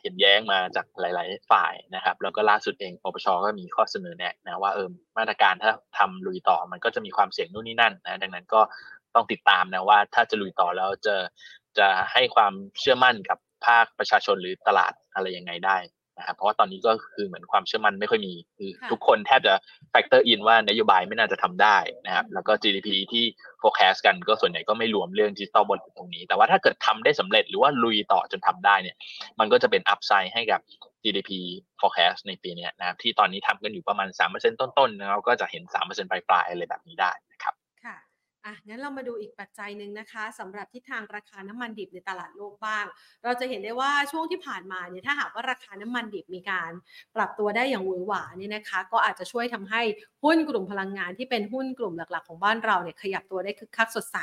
[0.00, 8.60] เห็นแย้งมาจากหลาย ๆ ฝ่ายนะครับ แล้วก็ล่าสุดเองปปชก็มีข้อเสนอแนะนะว่าเออมาตรการถ้าทำลุยต่อมันก็จะมีความเสี่ยงนู่นนี่นั่นนะดังนั้นก็
[9.14, 11.16] ต้องติดตามนะว่า ถ้าจะลุยต่อแล้วจะ
[11.78, 15.78] จะให้ความเชื่อมั่นกับภาคประชาชนหรือตลาดอะไรยังไงได้
[16.18, 19.54] นะครับเพราะว่าตอนนี้ก็คือเหมือนความเชื่อมั่นไม่ค่อยมีคือทุกคนแทบจะ
[19.90, 23.24] factor in ว่านโยบายไม่น่าจะทำได้นะครับแล้วก็ GDP ที่
[23.60, 28.96] forecast กันก็ส่วนใหญ่ก็ไม่รวมเรื่องดิจิตอลบนตรงนี้ แต่ว่าถ้าเกิดทำได้สำเร็จหรือว่าลุยต่อจนทำได้เนี่ย
[29.40, 30.60] มันก็จะเป็น upside ให้กับ
[31.04, 31.30] GDP
[31.80, 37.54] forecast ในปีนี้นะครับที่ตอนนี้ทำกันอยู่ประมาณ 3%ต้นๆเราก็จะเห็น 3%ปลายๆอะไรแบบนี้ได้นะครับ
[38.46, 42.84] อะงั้นเรามาดูอีกปัจจัยหนึ่งนะคะสำหรับทิศทางราคาน้ำมันดิบในตลาดโลกบ้าง
[43.24, 46.70] เราจะเห็นได้ว่าช่วงที่ผ่านมาเนี่ยถ้าหากว่าราคาน้ำมันดิบมีการ
[47.16, 49.82] ปรับตัวได้อย่างหวือหวาเนี่ยนะคะ ก็อาจจะช่วยทำให้
[50.24, 54.16] หุ้นกลุ่มพลังงานที่เป็นหุ้นกลุ่มหลักๆ ของบ้านเราเนี่ยขยับตัวได้คึกคักสดใส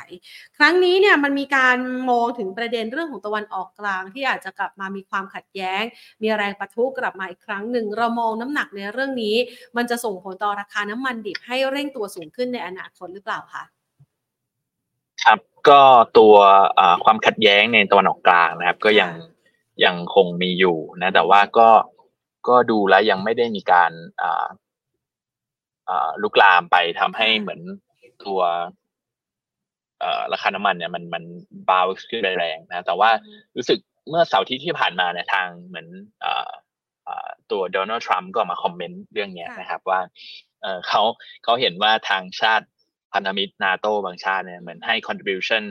[0.56, 1.76] ครั้งนี้เนี่ยมันมีการ
[2.10, 5.82] มองถึงประเด็นเรื่องของตะวันออกกลาง ที่อาจจะกลับมามีความขัดแย้ง
[6.22, 9.36] มีแรงปะทุกลับมาอีกครั้งหนึ่งเรามองน้ำหนักในเรื่องนี้
[9.76, 13.64] มันจะส่งผลต่อราคาน้ำมันดิบให้เร่งตัวสูงขึ้นในอนาคตหรือเปล่าคะ
[15.24, 15.80] ครับก็
[16.18, 16.34] ตัว
[17.04, 19.10] ความขัดแย้งในตะวันออกกลางนะครับ ก็ยัง
[19.84, 21.68] ยังคงมีอยู่นะ แต่ว่าก็
[22.48, 23.90] ก็ดูแล้วยังไม่ได้มีการ
[26.22, 27.60] ลุกลามไปทำให้เหมือน
[28.24, 28.40] ตัว
[30.32, 31.24] ราคาน้ำมันเนี่ยมันมัน
[31.68, 33.10] บาวขึ้นแรงนะ แต่ว่า
[33.56, 33.78] รู้สึก
[34.08, 35.86] เมื่อเสาร์ที่ที่ผ่านมาเนี่ยทางเหมือน
[37.50, 40.00] ตัวโดนัลด์ทรัมป์ก็มาคอมเมนต์เรื่องนี้นะครับว่า
[40.88, 41.02] เขา
[41.44, 42.66] เขาเห็นว่าทางชาติ
[43.12, 45.64] พันธมิตรนาโตบางชาติเนี่ยเหมือนให้ contribution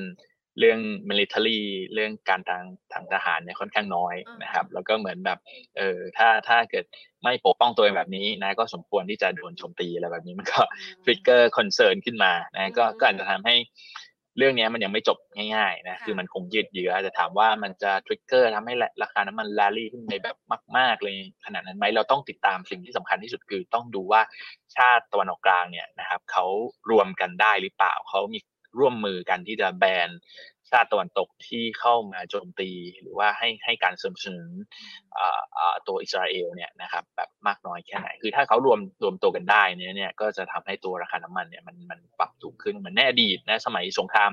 [0.59, 1.59] เรื่อง military
[1.93, 5.39] เรื่องการทางทางทหารเนี่ยค่อนข้างน้อยนะครับ แล้วก็เหมือนแบบ
[5.77, 6.85] เออถ้าถ้าเกิด
[7.23, 10.61] ไม่ปกป้องตัวเองแบบนี้นะก็สมควรที่จะโดนโจมตีอะไรแบบนี้มันก็
[11.03, 13.55] trigger concern ขึ้นมานะก็ก็อาจจะทำให้
[14.37, 15.17] เรื่องนี้มันยังไม่จบ
[15.55, 20.35] ง่ายๆนะคือมันคงยืดเยื้อจะถามว่ามันจะทริกเกอร์ทำให้ราคาน้ำมันแรลลี่ขึ้นในแบบ
[20.77, 24.21] มาก ๆ เลยขนาดนั้นไหมเราต้องติดตามสิ่งที่สำคัญที่สุดคือต้องดูว่า
[24.75, 26.45] ชาติตะวันออกกลางเนี่ยนะครับเขา
[26.91, 28.39] รวมกันได้หรือเปล่าเขามี
[28.79, 30.09] ร่วมมือกันที่จะแบน
[30.69, 32.69] ชาติตะวันตกที่เข้ามาโจมตี
[33.01, 34.49] หรือว่าให้ให้การสนับสนุน
[35.87, 44.31] ตัวอิสราเอลเนี่ยนะครับแบบ มากน้อยแค่ไหน คือถ้าเขารวมรวมตัวกันได้เนี่ยเนี่ยก็จะทำให้ตัวราคาน้ำมันเนี่ยมันมันปรับสูงขึ้นเหมือนแน่อดีตนะสมัยสงคราม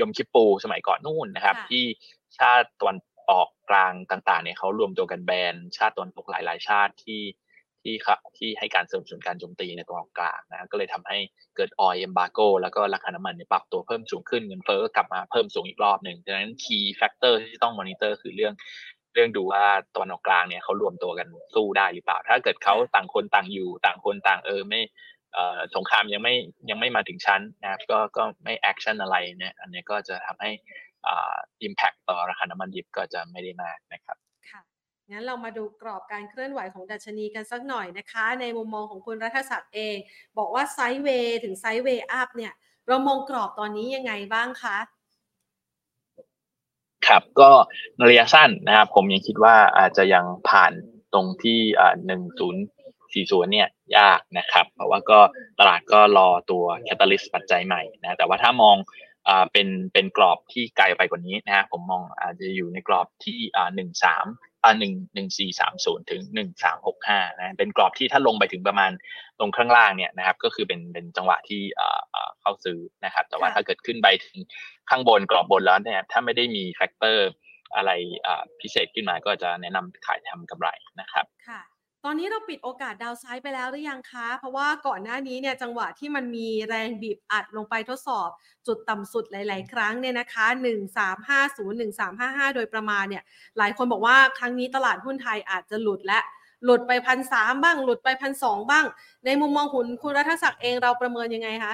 [0.00, 1.84] ยมคิปูสมัยก่อนนู่นนะครับ ที่
[2.38, 2.96] ชาติตะวัน
[3.30, 7.22] ออกกลางต่างๆเนี่ยเขารวมตัวกันแบนชาติตะวันตกหลายๆ ชาติที่
[7.82, 7.96] ที่
[8.38, 11.18] ที่ให้การสนับสนุนการโจมตีในตะวันออกกลางนะก็เลยทำให้
[11.56, 18.54] เกิด oil embargo แล้วก็ราคาน้ำมันเนี่ยปรับตัวเพิ่มสูงขึ้นเงินเฟ้อก็กลับมาเพิ่มสูงอีกรอบหนึ่งดังนั้น key factor ที่ต้องมอนิเตอร์คือเรื่อง
[19.14, 24.80] เรื่องดูว่าตะวันออกกลางเนี่ยเขารวมตัวกันสู้ได้หรือเปล่า ถ้าเกิดเขาต่างคนต่างอยู่ต่างคนต่างเออไม่
[25.74, 26.34] สงครามยังไม่
[26.70, 30.50] ยังไม่มาถึงฉันนะครับก็ก็ไม่ action อะไรเนี่ยอันนี้ก็จะทำให้
[31.06, 34.16] อ่า impact ต่อราคาน้ำมันดิบก็จะไม่ได้มากนะครับ
[35.10, 39.96] งั้นเรามาดูกรอบการเคลื่อนไหวของดัชนีกันสักหน่อยนะคะ ในมุมมองของคุณรัฐศักดิ์เอง
[40.38, 42.52] บอกว่า sideway ถึง sideway up เนี่ย
[42.88, 44.76] เรามองกรอบตอนนี้ยังไงบ้างคะ
[47.08, 47.50] ครับก็
[48.10, 50.72] ระยะสั้นนะครับ ผมยังคิดว่าอาจจะยังผ่าน
[51.14, 51.58] ตรงที่
[52.06, 52.62] หนึ่งศูนย์
[53.12, 55.20] สี่ศูนย์เนี่ยยากนะครับเพราะว่าก็
[55.60, 58.76] ตลาดก็รอตัว catalyst ปัจจัยใหม่นะแต่ว่าถ้ามอง
[59.28, 63.38] อเป็นเป็นกรอบที่ไกลไปกว่านี้นะผมมองอาจจะอยู่ในกรอบที่
[63.74, 64.26] หนึ่งสาม
[64.64, 68.90] อ่าหนึ่งหนึ่งสี่สามศูนย์ถึงหนึ่งสามหกห้านะเป็นกรอบที่ถ้าลงไปถึงประมาณ
[69.38, 72.00] ตรงข้างล่างเนี่ยนะครับ ก็คือเป็นเป็นจังหวะที่อ่า
[72.40, 74.38] เข้าซื้อนะครับ แต่ว่าถ้าเกิดขึ้นไปถึง
[74.90, 77.28] ข้างบนกรอบบนแล้วเนี่ยถ้าไม่ได้มี factor
[77.76, 77.90] อะไร
[78.60, 80.68] พิเศษขึ้นมาก็จะแนะนำขายทำกำไร
[81.00, 81.60] นะครับค่ะ
[82.06, 88.28] ตอนนี้เราปิดโอกาส downside ไปแล้วหรือยังคะ เพราะว่าก่อนหน้านี้เนี่ยจังหวะที่มันมีแรงบีบอัดลงไปทดสอบ
[88.66, 90.46] จุดต่ำสุดหลาย ๆ ครั้งเนี่ยนะคะ
[91.10, 91.78] 1350
[92.10, 93.22] 1355 โดยประมาณเนี่ย
[93.58, 96.20] หลายคนบอกว่าครั้งนี้ตลาดหุ้นไทยอาจจะหลุดและ
[96.64, 98.84] หลุดไปพันสามบ้าง หลุดไปพันสองบ้าง
[99.26, 101.72] ในมุมมองคุณคุณรัฐศักดิ์เองเราประเมินยังไงคะ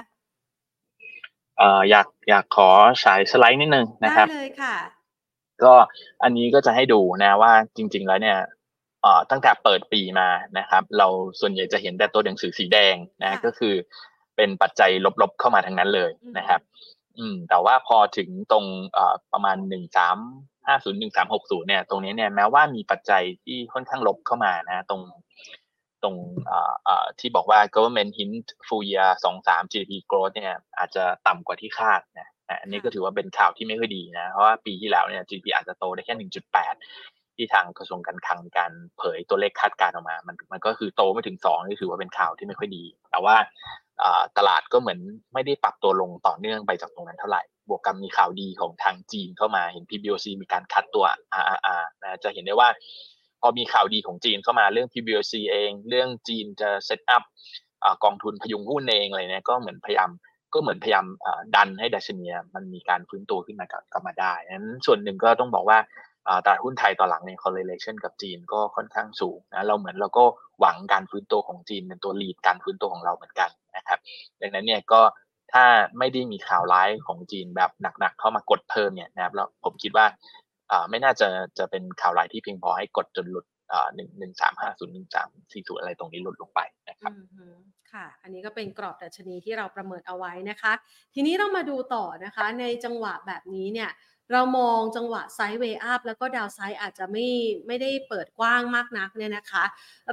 [1.58, 2.68] เอ่ออยากอยากขอ
[3.02, 4.76] ฉายสไลด์นิดนึงนะครับได้เลยค่ะ
[5.64, 5.74] ก็
[6.22, 8.38] อันนี้ก็จะให้ดูนะว่าจริง ๆ แล้วเนี่ย
[9.30, 11.06] ตั้งแต่เปิดปีมานะครับ เรา
[11.40, 13.74] ส่วนใหญ่จะเห็นแต่ตัวหนังสือสีแดงนะก็คือ
[14.36, 14.90] เป็นปัจจัย
[15.22, 16.60] ลบๆเข้ามาทั้งนั้นเลยนะครับ
[17.18, 18.64] อืม แต่ว่าพอถึงตรง
[19.32, 20.18] ประมาณหนึ่งสาม
[20.66, 25.02] ห้าศูนย์หนึ่งสามหกศูนย์เนี่ย ตรงนี้เนี่ยแม้ว่ามีปัจจัยที่ค่อนข้างลบเข้ามานะ ตรง
[26.02, 26.16] ตรง
[27.20, 32.28] ที่บอกว่า government hint full year สองสาม GDP growth เนี่ย อาจจะต่ำกว่าที่คาดนะ
[32.60, 36.74] อันนี้ก็ถือว่าเป็นข่าวที่ไม่ค่อยดีนะ เพราะว่าปีที่แล้วเนี่ย GDP อาจจะโตได้แค่หนึ่งจุดแปด
[37.40, 43.36] ที่ทางกระทรวงการคลังการเผยตัวเลขคาดการออกมา มันมันก็คือโตไม่ถึงสองนี่ถือว่าเป็นข่าวที่ไม่ค่อยดี แต่ว่า
[44.38, 44.98] ตลาดก็เหมือน
[45.34, 51.04] ไม่ได้ปรับตัวลงต่อเนื่องไปจากตรงนั้นเท่าไหร่ บวกกับมีข่าวดีของทางจีนเข้ามา เห็น PBOC มีการคัดตัว
[51.40, 52.68] RRR นะจะเห็นได้ว่า
[53.40, 57.22] พอมีข่าวดีของจีนเข้ามาเรื่อง PBOC เอง เรื่องจีนจะเซตอัพ
[58.04, 60.10] กองทุนพยุงหุ้นเองอะไรเนี่ยก็เหมือนพยายาม
[60.54, 61.06] ก็เหมือนพยายาม
[61.56, 65.78] ดันให้ดัชนีมันมีการฟื้นตัวขึ้นมากลับมาได้นั้นส่วนหนึ่งก็ต้องบอกว่า
[66.44, 70.24] ตลาดหุ้นไทยต่อหลังเนี่ย correlation กับจีนก็ค่อนข้างสูงนะเราเหมือนเราก็
[70.60, 73.98] หวังการฟื้นตัวของจีนเป็นตัวลีดการฟื้นตัวของเราเหมือนกันนะครับ
[74.40, 75.00] ดังนั้นเนี่ยก็
[75.52, 75.64] ถ้า
[75.98, 80.06] ไม่ได้มีข่าวร้ายของจีนแบบหนักๆเข้ามากดเพิ่มเนี่ยนะครับแล้วผมคิดว่า
[80.90, 81.28] ไม่น่าจะ
[81.58, 83.46] จะเป็นข่าวร้ายที่เพียงพอให้กดจนหลุด
[83.94, 87.12] หนึ่งหนึ่งสามห้าศูนย์หนึ่งสามสี่ศูนย์อะไรตรงนี้หลุดลงไปนะครับ
[87.92, 90.72] ค่ะ อันนี้ก็เป็นกรอบดัชนีที่เราประเมินเอาไว้นะคะ
[91.14, 93.90] ทีนี้เรามาดูต่อนะคะ ในจังหวะแบบนี้เนี่ย
[94.32, 97.26] เรามองจังหวะ sideway up แล้วก็ downside อาจจะไม่
[97.66, 99.64] ไม่ได้เปิดกว้างมากนักเนี่ยนะคะ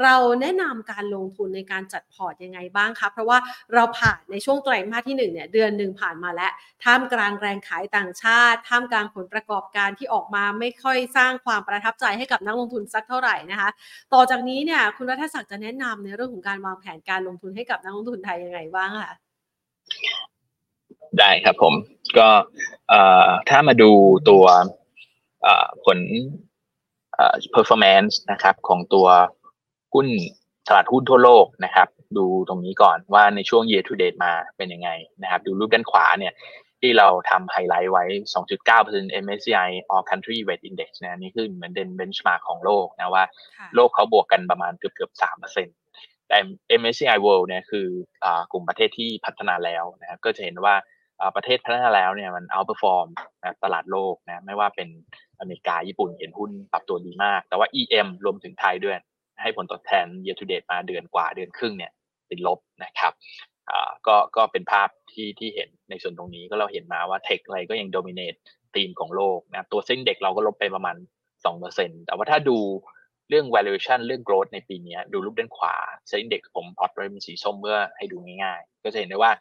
[0.01, 3.37] เราแนะนำการลงทุนในการจัดพอร์ตยังไงบ้างคะเพราะว่า
[3.73, 6.51] เราผ่านในช่วงไตรมาสที่1เนี่ยเดือนหนึ่งผ่านมาแล้ว
[6.83, 13.69] ท่ามกลางแรงขายต่างชาติท่ามกลางผลประกอบการที่ออกมาไม่ค่อยสร้างความประทับใจให้กับนักลงทุนสักเท่าไหร่นะคะ
[14.13, 19.26] ต่อจากนี้เนี่ยคุณรัฐศักดิ์จะแนะนำในเรื่องของการวางแผนการลงทุนให้กับนักลงทุนไทยยังไงบ้างคะ
[21.19, 21.73] ได้ครับผม
[22.17, 22.27] ก็
[23.49, 23.91] ถ้ามาดู
[24.29, 24.45] ตัว
[25.85, 25.99] ผล
[27.55, 29.07] performance นะครับของตัว
[29.93, 30.07] หุ้น
[30.67, 34.89] ตลาดหุ้นทั่วโลกนะครับ ดูตรงนี้ก่อนว่าในช่วง year to date มาเป็นยังไง
[35.21, 36.33] นะครับ ดูรูปด้านขวาเนี่ย
[36.81, 38.05] ที่เราทำไฮไลท์ไว้
[38.63, 43.25] 2.9% MSCI All Country Weight Index นะนี่คือเหมือนเดนเบนช์มาร์กของโลกนะว่า
[43.75, 45.11] โลกเขาบวกกันประมาณเกือบเกือบ
[45.71, 46.37] 3%แต่
[46.81, 47.87] MSCI World เนี่ยคือ
[48.51, 50.75] กลุ่มประเทศที่พัฒนาแล้วนะครับก็จะเห็นว่า
[51.35, 53.07] ประเทศพัฒนาแล้วเนี่ยมัน outperform
[53.63, 54.89] ตลาดโลกนะไม่ว่าเป็น
[55.39, 58.97] อเมริกาญี่ปุ่นเห็นหุ้นปรับตัวดีมาก แต่ว่า EM รวมถึงไทยด้วย
[59.41, 61.91] ให้ผลตอบแทน year to date มาเดือนกว่าเดือนครึ่งเนี่ย
[62.29, 63.13] ติดลบนะครับ
[64.07, 68.35] ก็ก็เป็นภาพที่ที่เห็นในส่วนตรงนี้ก็เราเห็นมาว่า tech อะไรก็ยัง dominate
[68.75, 70.95] ธีมของโลกนะตัว SET Index เราก็ลบไปประมาณ
[71.51, 72.57] 2%แต่ว่าถ้าดู
[73.29, 75.75] เรื่อง valuation เรื่อง growth ในปีนี้ดูรูปด้านขวา
[76.07, 79.31] เซ็นเด็กผมพอตไว้เป็นสีส้มเพื่อให้ดูง่ายๆ ก็จะเห็นได้ว่า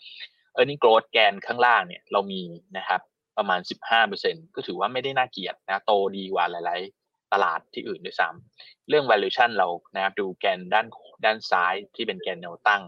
[0.57, 2.43] earning growth แกนข้างล่างเนี่ยเรามี
[2.77, 3.01] นะครับ
[3.39, 3.61] ประมาณ
[4.09, 10.87] 15%ก็ถือว่าไม่ได้น่าเกียดนะโตดีกว่าหลาย ๆ ตลาดที่อื่นด้วยซ้ำเรื่อง valuation เรานะครับดูแกนด้าน
[11.25, 12.83] ด้านซ้ายที่เป็นแกนแนวตั้ง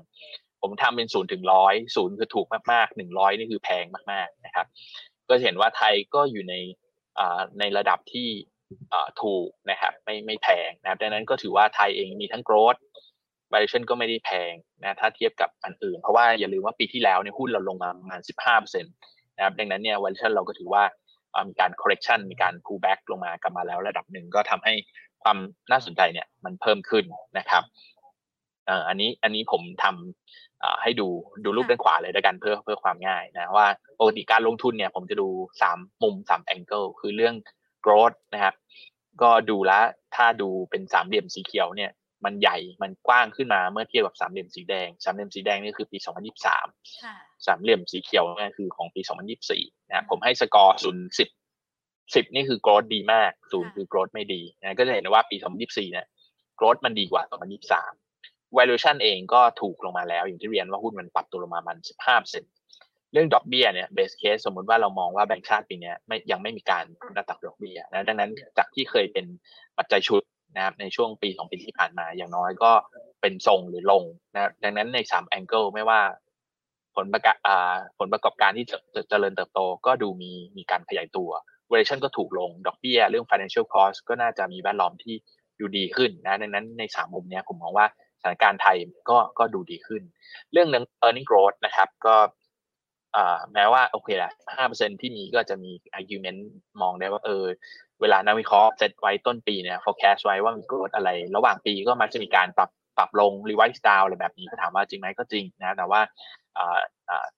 [0.62, 4.66] ผมทำเป็นศูนย์ถึงร้อยศูนย์คือถูกมากๆหนึ่งร้อยนี่คือแพงมาก ๆ นะครับ
[5.28, 6.54] ก็เห็นว่าไทยก็อยู่ใน
[7.58, 8.28] ในระดับที่
[9.22, 12.80] ถูกนะครับไม่ไม่แพงนะครับดังนั้นก็ถือว่าไทยเองมีทั้ง growth
[13.52, 20.84] valuation ก็ไม่ได้แพงนะถ้าเทียบกับอันอื่น เพราะว่าอย่าลืมว่าปีที่แล้วเนี่ยหุ้นเราลงมาประมาณ 15%นะครับดังนั้นเนี่ย valuation เราก็ถือว่า
[21.48, 24.74] มีการ correction มีการ pull back ลงมากลับมาแล้วระดับหนึ่งก็ทำให้
[25.22, 25.38] ความ
[25.70, 27.04] น่าสนใจเนี่ยมันเพิ่มขึ้น
[27.38, 27.62] นะครับ
[28.88, 31.08] อันนี้อันนี้ผมทำให้ดู
[31.44, 33.66] ดูรูปด้านขวาเลยด้วยกันเพื่อเพื่อความง่ายนะว่า
[34.00, 35.28] ปกติการลงทุนเนี่ยผมจะดู
[35.62, 37.34] สามมุมสามแองเกิลคือเรื่อง
[37.84, 38.54] growth นะครับ
[39.22, 39.72] ก็ดูแล
[40.16, 41.90] ถ้าดูเป็นสามเหลี่ยมสีเขียวเนี่ย
[42.24, 49.00] มันใหญ่มันกว้างขึ้นมาเมื่อเทียบกับสามเหลี่ยมสีแดงสามเหลี่ยมสีแดงนี่คือปี 2023สามเหลี่ยมสีเขียวนี่คือของปี
[49.46, 51.28] 2024นะผมให้สกอร์ศูนย์สิบ
[52.14, 56.06] สิบนี่คือ growth ดีมากศูนย์คือ growth ไม่ดีนะก็จะเห็นว่าปี 2024เนี่ย
[56.58, 57.22] growth มันดีกว่า
[57.88, 61.78] 2023 valuation เองก็ถูกลงมาแล้ว อย่างที่เรียนว่าหุ้นมันปรับตัวลงมามัน
[62.24, 66.84] 15%เรื่องดอกเบี้ยเนี่ยเบสเคสสมมุติว่าเรามองว่าแบงก์ชาติปีนี้ไม่ยังไม่มีการ
[67.18, 69.26] ระดับดอกเบี้ยนะดังนั้นจากที่เคยเป็น
[69.78, 70.22] ปัจจัยชุด
[70.56, 72.72] นะครับในช่วงปีสองปีที่ผ่านมาอย่างน้อยก็
[73.20, 76.00] เป็นทรงหรือลงนะดังนั้นในสามแองเกิลไม่ว่า
[76.96, 77.36] ผลประกอบ
[77.98, 78.76] ผลประกอบการที่จะ
[79.08, 81.30] เจริญเติบโตก็ดูมีมีการขยายตัว
[81.70, 85.14] valuation ก็ถูกลง ดอกเบี้ย เรื่อง financial cost ก็น่าจะมีแวดล้อมที่
[85.60, 87.86] ดูดีขึ้นนะดังนั้นในสามมุมนี้ผมมองว่า
[88.20, 88.76] สถานการณ์ไทย
[89.10, 90.02] ก็ก็ดูดีขึ้น
[90.52, 90.68] เรื่อง
[91.02, 92.16] earning growth นะครับก็
[93.54, 96.40] แม้ว่าโอเคแหละห้าเปอร์เซ็นที่มีก็จะมี argument
[96.82, 97.44] มองได้ว่าเออ
[98.00, 106.00] เวลานักวิเคราะห์เซตไว้ต้นปีเนี่ย forecast ไว้ว่ามีกรดอะไร ระหว่างปีก็มักจะมีการปรับปรับลง revise down อะไรแบบนี้ก็ถามว่าจริงไหมก็จริงนะแต่ว่า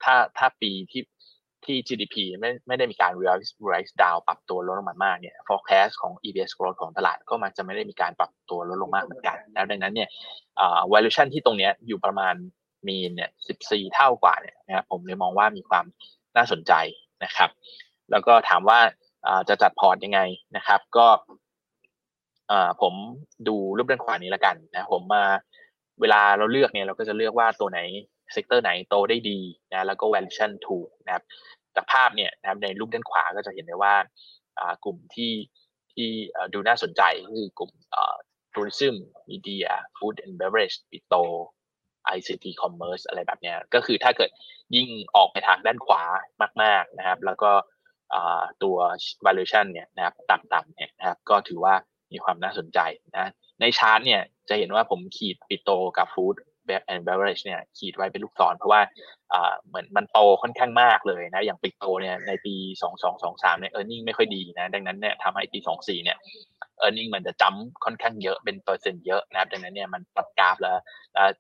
[0.03, 1.03] ถ้าถ้าปีที่
[1.65, 10.09] ที่ GDP ไม่ไม่ได้มีการ revise down ปรับตัวลดลงมามากเนี่ย forecast ของ EBS growth ของตลาดก็มักจะไม่ได้มีการปรับตัวลดลงมากเหมือนกัน แล้วดังนั้นเนี่ย
[10.93, 12.35] valuation ที่ตรงเนี้ยอยู่ประมาณ
[12.89, 15.85] PE เนี่ยสิบสี่เท่ากว่าเนี่ยนะครับผมเลยมองว่ามีความ
[16.37, 16.73] น่าสนใจ
[17.25, 17.51] นะครับ
[18.11, 18.81] แล้วก็ถามว่า
[19.49, 20.21] จะจัดพอร์ตยังไง
[20.57, 21.07] นะครับ ก็
[22.83, 22.95] ผม
[23.49, 25.25] ดูรูปด้านขวานี้ละกันนะผมมา
[26.01, 27.81] เวลาเราเลือกเนี่ยเราก็จะเลือกว่าตัวไหน
[28.33, 29.41] sector ไหนโตได้ดี
[29.73, 31.25] นะแล้วก็ valuation ถูกนะครับ
[31.77, 33.95] จากภาพเนี่ยนะครับในรูปด้านขวาก็จะเห็นได้ว่า
[34.85, 35.33] กลุ่มที่
[35.93, 36.09] ที่
[36.55, 37.73] ดูน่าสนใจก็คือกลุ่ม
[38.53, 38.95] tourism
[39.31, 41.15] media food and beverage petro
[42.17, 44.31] ICT Commerce อะไรแบบเนี้ยก็คือถ้าเกิด
[44.77, 46.03] ยิ่งออกไปทางด้านขวา
[46.63, 47.51] มาก ๆนะครับ แล้วก็
[48.63, 48.77] ตัว
[49.27, 51.75] valuation เนี่ยนะครับต่ำๆเนี่ยนะครับก็ถือว่า
[52.13, 52.79] มีความน่าสนใจ
[53.17, 56.37] นะในชาร์ตเนี่ยจะเห็นว่าผมขีด petro กับ food
[56.87, 58.81] and beverage เนี่ยขีดไว้เป็นลูกศรเพราะว่า
[59.67, 62.55] เหมือนมันโตค่อนข้างมากเลยนะอย่าง petro เนี่ยในปี
[63.09, 66.17] 2223เนี่ย earning ไม่ค่อยดีนะดังนั้นเนี่ยทำให้ปี 24เนี่ย
[66.79, 70.77] earning มันจะ jump ค่อนข้างเยอะเป็นเปอร์เซ็นต์เยอะนะครับดังนั้นเนี่ยมันตัดกราฟแล้ว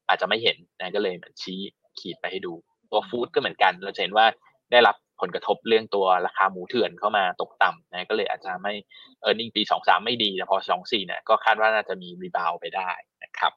[0.09, 1.61] อาจจะไม่เห็นนะก็เลยเหมันชี้
[2.01, 2.53] ขีดไปให้ดู
[2.91, 4.27] ตัว food ก็เหมือนกันเราเห็นว่า
[4.73, 8.73] ได้รับ ผลกระทบเรื่องตัวราคาหมูเถื่อนเข้ามาตกต่ำนะก็เลยอาจจะไม่
[9.21, 12.91] earning ปี 23 ไม่ดีแต่พอ 24เนี่ยก็คาดว่าน่าจะมี rebound ไปได้
[13.23, 13.53] นะครับ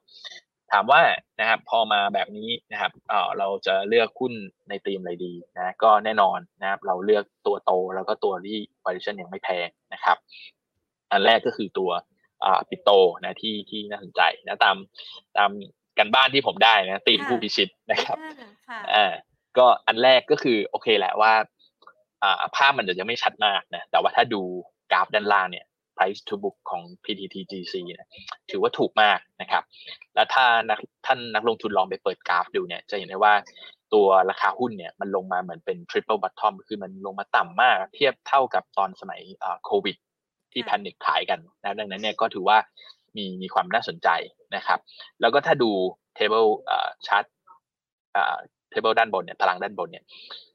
[0.72, 1.00] ถามว่า
[1.40, 4.32] นะครับพอมาแบบนี้นะครับเออเราจะเลือกหุ้น
[4.68, 10.16] ในธีมอะไรดีนะก็แน่นอนนะครับเราเลือกตัวโตแล้วก็ตัวที่ valuation ยังไม่แพงนะครับ
[11.10, 11.90] อันแรกก็คือตัว
[12.68, 12.90] ปิโต
[13.24, 14.76] นะที่ที่น่าสนใจนะตาม
[15.36, 15.50] ตาม
[15.98, 18.18] กันบ้านที่ผมได้นะตีมผู้พิชิตนะครับ
[18.94, 19.12] อ่า
[19.58, 21.44] ก็อันแรกก็คือโอเคแหละว่าอ่า
[22.56, 24.42] ภาพมันจะยังไม่ชัดมากนะแต่ว่าถ้าดู
[24.92, 25.64] กราฟด้านล่างเนี่ย
[25.96, 28.08] price to book ของ PTTGC นะ
[28.50, 29.62] ถือว่าถูกมากนะครับ
[30.14, 33.34] แล้วถ้านักท่านนักลงทุนลองไปเปิดกราฟดูเนี่ย จะเห็นได้ว่า
[33.94, 39.20] ตัวราคาหุ้นเนี่ยมันลงมาเหมือนเป็น triple bottom คือมันลงมาต่ำมาก เทียบเท่ากับตอนสมัย
[39.64, 39.96] โควิด
[40.52, 42.58] ที่แพนิคขายกันนะดังนั้นเนี่ยก็ถือว่า
[43.16, 44.08] มีมีความน่าสนใจ
[44.56, 44.78] นะครับ
[45.20, 45.70] แล้วก็ถ้าดู
[46.18, 46.48] table
[47.06, 47.26] chart
[48.72, 50.04] table ด้านบนเนี่ยตารางด้านบนเนี่ย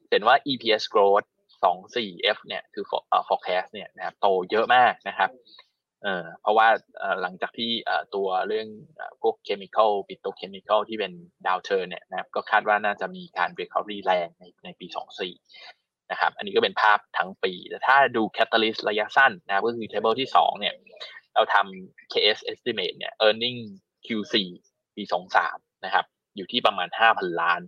[0.10, 1.28] เห็นว่า EPS growth
[1.64, 2.86] 24F เนี่ยคือ
[3.28, 5.30] forecast เนี่ยนะครับโตเยอะมากนะครับ
[6.04, 6.68] เออเพราะว่า
[7.22, 7.72] หลังจากที่
[8.16, 8.68] ตัวเรื่อง
[9.22, 11.14] พวกเคมีคอลปิโตเคมีคอลที่เป็น
[11.48, 14.88] ดาวเทอร์เนี่ยนะครับก็คาดว่าน่าจะมีการ recovery แรงในในปี
[15.48, 20.74] 24 นะครับ อันนี้ก็เป็นภาพทั้งปี แต่ถ้าดู catalyst ระยะสั้นนะก็คือ table ที่ 2 เนี่ย
[21.36, 23.60] เราทำ KS estimate เนี่ย earning
[24.06, 24.36] Q4
[24.96, 25.04] ปี
[25.44, 27.62] 23 นะครับ อยู่ที่ประมาณ 5,000 ล้าน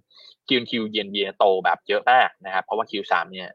[0.48, 3.50] Q Q เยนเยนโตแบบเยอะมากนะครับ เพราะว่า Q3 เนี่ย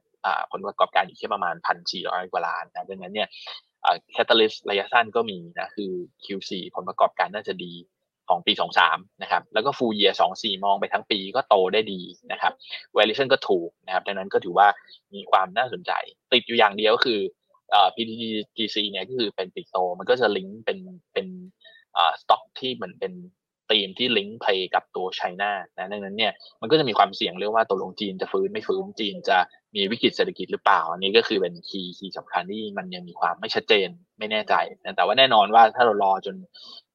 [0.53, 1.55] ผลประกอบการอยู่ที่ประมาณ
[1.95, 3.29] 1,400กว่าล้านนะดังนั้นเนี่ย
[4.13, 5.93] แคตตาลิสระยะสั้นก็มีนะคือ
[6.25, 7.73] Q4 ผลประกอบการน่าจะดี
[8.29, 8.53] ของปี
[8.87, 12.01] 23 นะครับ แล้วก็ full year 24 มองไปทั้งปีก็โตได้ดี
[12.33, 12.53] นะครับ
[12.97, 14.69] valuation ก็ถูกนะครับ ดังนั้นก็ถือว่า
[15.15, 15.93] มีความน่าสนใจ
[16.33, 17.21] ติดอยู่อย่างเดียวก็คือ
[17.95, 20.79] PTGC เนี่ยก็คือเป็นปิดโต มันก็จะลิงก์เป็น
[21.13, 21.27] เป็น
[22.21, 23.13] สต็อกที่เหมือนเป็น
[23.71, 29.39] ธีมที่ลิงก์เพย์กับตัวไชน่านะดังนั้นเนี่ยมันก็จะมีความเสี่ยงเรื่องว่าตัวลงจีนจะฟื้นไม่ฟื้นจีนจะ
[29.75, 36.37] มีวิกฤตเศรษฐกิจหรือเปล่า อันนี้ก็คือเป็นคีย์คีย์สำคัญที่มันยังมีความไม่ชัดเจนไม่แน่ใจนะแต่ว่าแน่นอนว่าถ้าเรารอจน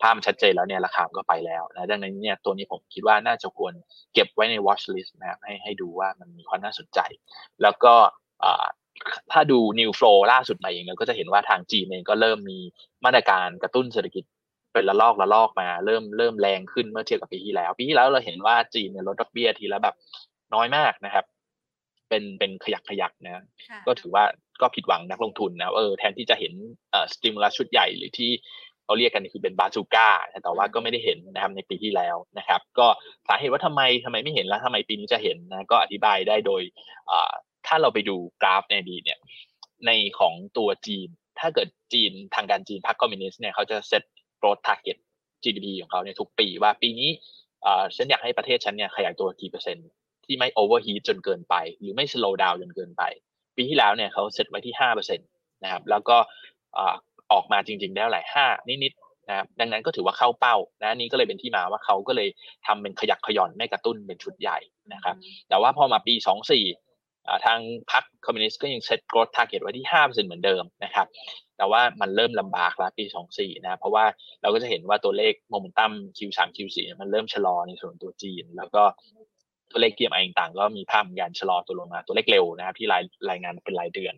[0.01, 3.73] ภาพชัดเจนแล้วเนี่ยราคาก็ไปแล้วนะดังนั้นเนี่ยตัวนี้ผมคิดว่าน่าจะควร
[4.13, 6.99] เก็บไว้ใน watch list นะครับให้ให้ดูว่ามันมีความน่าสนใจ
[7.61, 7.93] แล้วก็
[9.31, 12.59] ถ้าดู new flow ล่าสุดมาเองเราก็จะเห็นว่าทางจีนเองก็เริ่มมี
[13.05, 14.23] มาตรการกระตุ้นเศรษฐกิจ
[14.73, 19.95] เป็นระลอกระลอกมา เริ่มเริ่มแรงขึ้นเมื่อเทียบกับปีที่แล้ว ปีที่แล้วเราเห็นว่าจีนเนี่ยลดดอกเบี้ยทีละแบบ
[20.53, 21.25] น้อยมากนะครับ
[22.09, 23.43] เป็นเป็นขยักขยักนะ
[23.87, 24.23] ก็ถือว่า
[24.61, 26.53] ก็ผิดหวังนักลงทุนนะเออแทนที่จะเห็น
[26.91, 28.31] เอ่อสติมูลัสชุดใหญ่หรือที่
[28.85, 30.09] เขาเรียกกันคือเป็นบาซูก้า
[30.43, 32.87] แต่ว่าก็ไม่ได้เห็นนะครับในปีที่แล้วนะครับ ก็
[33.27, 36.61] สาเหตุว่าทำไมทำไมไม่เห็นแล้วทำไมปีนี้จะเห็นนะก็อธิบายได้โดย
[37.67, 39.19] ถ้าเราไปดูกราฟในดีเนี่ย
[39.85, 41.07] ในของตัวจีน
[41.39, 44.03] ถ้าเกิดจีนทางการจีนพรรคคอมมิวนิสต์เนี่ยเขาจะเซต
[44.41, 44.97] growth target
[45.43, 47.09] GDP ของเขาเนี่ยทุกปีว่าปีนี้
[47.95, 49.87] ฉันอยากให้ประเทศฉันเนี่ยขยายตัวกี่เปอร์เซ็นต์
[50.25, 53.03] ที่ไม่ overheat จนเกินไป หรือไม่ slow down จนเกินไป
[53.57, 55.27] ปีที่แล้วเนี่ยเขาเซตไว้ที่ห้าเปอร์เซ็นต์
[55.63, 56.17] นะครับแล้วก็
[57.31, 58.45] ออกมาจริงๆแล้วหลายห้า
[58.83, 62.29] นิดๆนะครับดังนั้นก็ถือว่าเข้าเป้านะนี่ก็เลยเป็นที่มาว่าเขาก็เลย
[62.67, 64.59] ทำเป็นขยักขย่อนไม่กระตุ้นเป็นชุดใหญ่
[64.93, 65.15] นะครับ
[65.49, 66.65] แต่ว่าพอมาปีสองสี่
[67.45, 67.59] ทาง
[67.91, 71.07] พรรคคอมมิวนิสต์ก็ยัง set growth target ไว้ที่ห้าเปอร์เซนต์เหมือนเดิมนะครับ
[71.61, 74.05] แต่ว่ามันเริ่มลำบากแล้วปี 24 นะ เพราะว่า
[74.41, 78.83] เราก็จะเห็นว่าตัวเลข momentum Q3 Q4 มันเริ่มชะลอในส่วนตัวจีน แล้วก็
[79.71, 84.13] ตัวเลขเกียร์ไอต่างก็มีภาพการชะลอตัวลงมาตัวเลขเร็วนะครับที่รายรายงานเป็นรายเดือน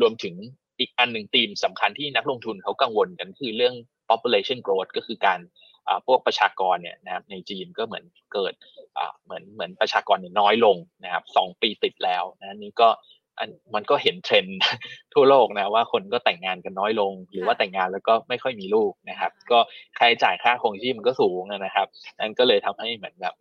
[0.00, 0.34] รวมถึง
[0.78, 3.74] อีกอันหนึ่งธีมสำคัญที่นักลงทุนเขากังวลกันคือเรื่อง
[4.10, 5.40] population growth ก็คือการ
[6.06, 8.54] พวกประชากรเนี่ยนะครับในจีนก็เหมือนเกิด
[9.24, 12.88] เหมือนเหมือนประชากรเนี่ยน้อยลงนะครับสองปีติดแล้วนะนี่ก็
[13.74, 14.60] มันก็เห็นเทรนด์
[15.14, 19.58] ทั่วโลกนะว่าคนก็แต่งงานกันน้อยลง หรือว่าแต่งงานแล้วก็ไม่ค่อยมีลูกนะครับ ก็
[19.98, 21.86] ค่าใช้จ่ายค่าคงชีพมันก็สูงนะครับ
[22.20, 23.34] นั่นก็เลยทำให้เหมือนแบบ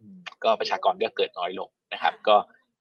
[0.43, 2.35] ก็ประชากรก็เกิดน้อยลงนะครับ ก็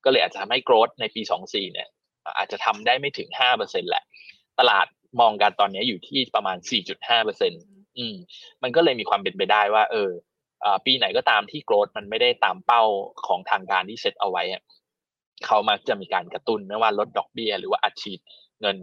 [0.05, 1.89] ก็เลยอาจจะทำให้โกรดในปี 24 เนี่ย
[2.37, 3.29] อาจจะทำได้ไม่ถึง
[3.61, 4.05] 5%แหละ
[4.59, 4.87] ตลาด
[5.21, 6.57] มองกันตอนนี้อยู่ที่ประมาณ
[7.09, 8.17] 4.5%อืม
[8.63, 10.11] มันก็เลยมีความเป็นไปได้ว่า เออ
[10.87, 12.83] ปีไหนก็ตามที่โกรดมันไม่ได้ตามเป้า
[13.27, 14.43] ของทางการที่เซตเอาไว้
[15.47, 18.21] เขามักจะมีการกระตุ้นไม่ว่าลดดอกเบี้ยหรือว่าอัดฉีด
[18.61, 18.77] เงิน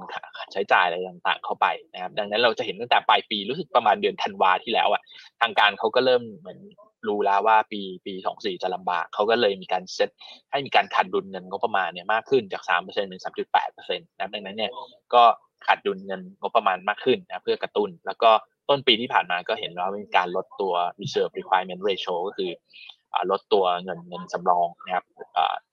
[0.51, 5.01] ใช้จ่ายอะไรต่างๆเข้าไปนะครับ ดังนั้นเราจะเห็นตั้งแต่ปลายปีรู้สึกประมาณเดือนธันวาที่แล้วอะ
[5.41, 6.59] ทางการเขาก็เริ่มเหมือน
[7.07, 10.09] รู้แล้วว่าปีปีสองสี่จะลำบากเขาก็เลยมีการเซต
[10.51, 14.71] ให้มีการขาดดุลเงินงบประมาณเนี่ยมากขึ้นจากสามเปอร์เซ็นต์เป็นสามจุดแปดเปอร์เซ็นต์นะดังนั้นเนี่ย
[15.13, 15.23] ก็
[15.65, 18.31] ขาดดุลเงินงบประมาณมากขึ้นนะเพื่อกระตุ้น แล้วก็
[18.69, 22.51] ต้นปีที่ผ่านมาก็เห็นว่ามีการลดตัว reserve requirement ratio ก็คือ
[23.31, 25.05] ลดตัวเงินเงินสำรองนะครับ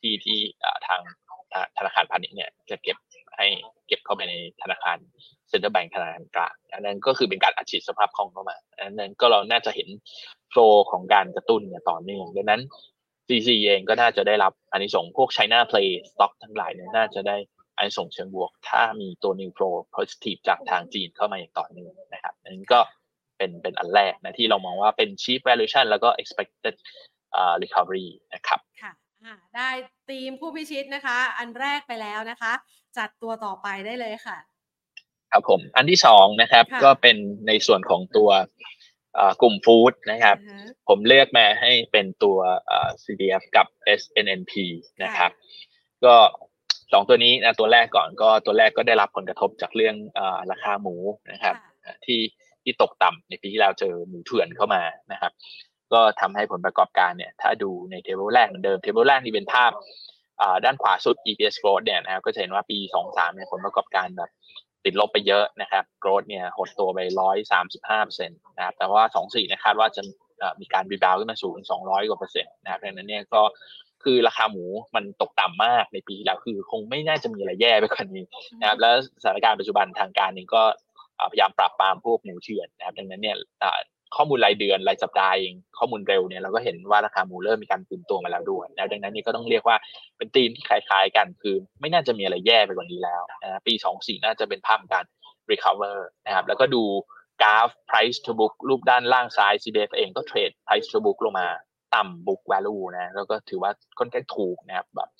[0.00, 0.38] ที่ที่
[0.86, 1.00] ทาง
[1.78, 2.96] ธนาคารพาณิชย์เนี่ยจะเก็บ
[3.36, 3.46] ให้
[3.86, 4.98] เก็บเข้าไปในธนาคาร
[5.48, 9.88] central bank ธนาคารกลางอันนั้นก็คือเป็นการอัดฉีดสภาพคล่องเข้ามาอันนั้นก็เราน่าจะเห็น
[10.50, 12.62] flow ของการกระตุ้นเนี่ยต่อเนื่องดังนั้น
[13.28, 17.36] SCC เองก็น่าจะได้รับอานิสงส์พวก China Play Stock ทั้งหลายเนี่ยน่าจะได้
[17.76, 22.80] อันส่งเชิงบวก ถ้ามีตัว New Flow Positive จากทางจีนเข้ามาอย่างต่อเนื่องนะครับอันนี้ก็
[23.36, 26.74] เป็นเป็นอันแรกนะที่เรามองว่าเป็น cheap valuation แล้วก็ expected
[27.62, 28.92] recovery นะครับค่ะ
[29.56, 29.68] ได้
[30.08, 32.52] ทีมผู้พิชิตนะคะ อันแรกไปแล้วนะคะ
[32.98, 34.38] จัดตัวต่อไปได้เลยค่ะ
[35.30, 37.16] ครับผมอันที่สองนะครับก็เป็น
[37.46, 38.30] ในส่วนของตัว
[39.42, 40.36] กลุ่มฟู้ดนะครับ
[40.88, 42.38] ผมเลือกมาให้เป็นตัว
[43.04, 43.66] CPF กับ
[44.00, 44.52] SNNP
[45.02, 45.30] นะครับ
[46.04, 46.14] ก็
[46.92, 50.96] สองตัวนี้นะตัวแรกก่อนก็ตัวแรกก็ได้รับผลกระทบจากเรื่องอราคาหมู
[51.32, 51.54] นะครับ
[52.04, 52.20] ที่
[52.62, 55.32] ที่ตกต่ำในปีที่แล้วเจอหมูเถื่อนเข้ามานะครับ
[55.94, 59.72] ก็ทำให้ผลประกอบการเนี่ยถ้าดูใน table แรกเหมือนเดิม table แรกนี่เป็นภาพ
[60.64, 62.78] ด้านขวาสุด EPS growth เนี่ยนะครับก็จะเห็นว่าปี
[63.08, 64.30] 23เนี่ยผลประกอบการแบบ
[64.84, 66.98] ติดลบไปเยอะนะครับ growth เนี่ยหดตัวไป
[67.52, 70.02] 135เปอร์เซ็นต์นะครับแต่ว่า 24นะคาดว่าจะ
[70.60, 73.42] มีการรีบาวขึ้นมาสูง 200 กว่าเปอร์เซ็นต์นะครับดังนั้นเนี่ยก็
[74.04, 74.64] คือราคาหมู
[74.94, 78.24] มันตกต่ำมากในปีแล้วคือคงไม่น่าจะมีอะไรแย่ไปกว่านี้
[78.60, 80.62] นะครับแล้วสถานการณ์ปัจจุบันทางการเองก็
[81.30, 83.36] พยายามปราบปรามพวกหมูเถื่อนนะครับดังนั้นเนี่ย
[84.16, 89.76] ข้อมูลรายเดือนรายสัปดาห์เองข้อมูลเร็วเนี่ยเราก็เห็นว่าราคาหมูเริ่มมีการตื่นตัวมาแล้วด้วยแล้วดังนั้นนี่ก็ต้องเรียกว่า
[90.16, 95.04] เป็นธีมที่คล้ายๆกันคือ ไม่น่าจะมีอะไรแย่ไปกว่านี้แล้วนะปี 2 4 น่าจะเป็นภาพการ
[95.50, 95.96] recover
[96.26, 96.82] นะครับแล้วก็ดู
[97.42, 101.48] กราฟ price to book รูปด้านล่างซ้าย CDF เองก็เทรด price to book ลงมา
[101.94, 105.10] ต่ำ book value นะแล้วก็ถือว่าค่อนข้างถูกนะครับแบบ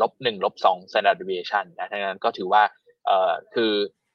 [0.00, 2.62] ลบหนึ่งลบสอง standard deviation นะทั้งนั้นก็ถือว่า
[3.54, 3.72] คือ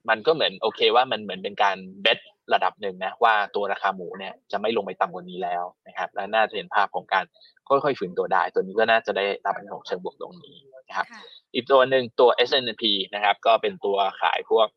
[0.10, 2.20] มันก็เหมือนโอเคว่ามันเหมือนเป็นการเบส
[2.54, 7.26] ระดับหนึ่งนะว่าตัวราคาหมูเนี่ยจะไม่ลงไปต่ำกว่านี้แล้วนะครับและน่าจะเห็นภาพของการ
[7.68, 11.08] ค่อยๆฝืนตัวได้ ตัวนี้ก็น่าจะได้รับเป็นของเชิงบวกตรงนี้นะครับ
[11.54, 12.84] อีกตัวหนึ่งตัว S&P
[13.14, 14.68] นะครับก็เป็นตัวขายพวก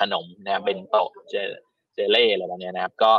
[0.00, 0.96] ขนมนะเบนโต
[1.30, 1.34] เจ
[1.94, 3.12] เจเล่อะไรแบบนี้นะครับ ก็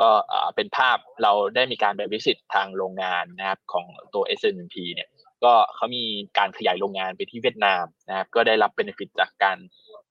[0.00, 0.10] ก็
[0.56, 5.08] เป็นภาพเราได้มีการไปวิสิตทางโรงงานนะครับของตัว S&P เนี่ย
[5.44, 6.04] ก็เขามี
[6.38, 9.58] การขยายโรงงานไปที่เวียดนามนะครับก็ได้รับเบนฟิตจากการ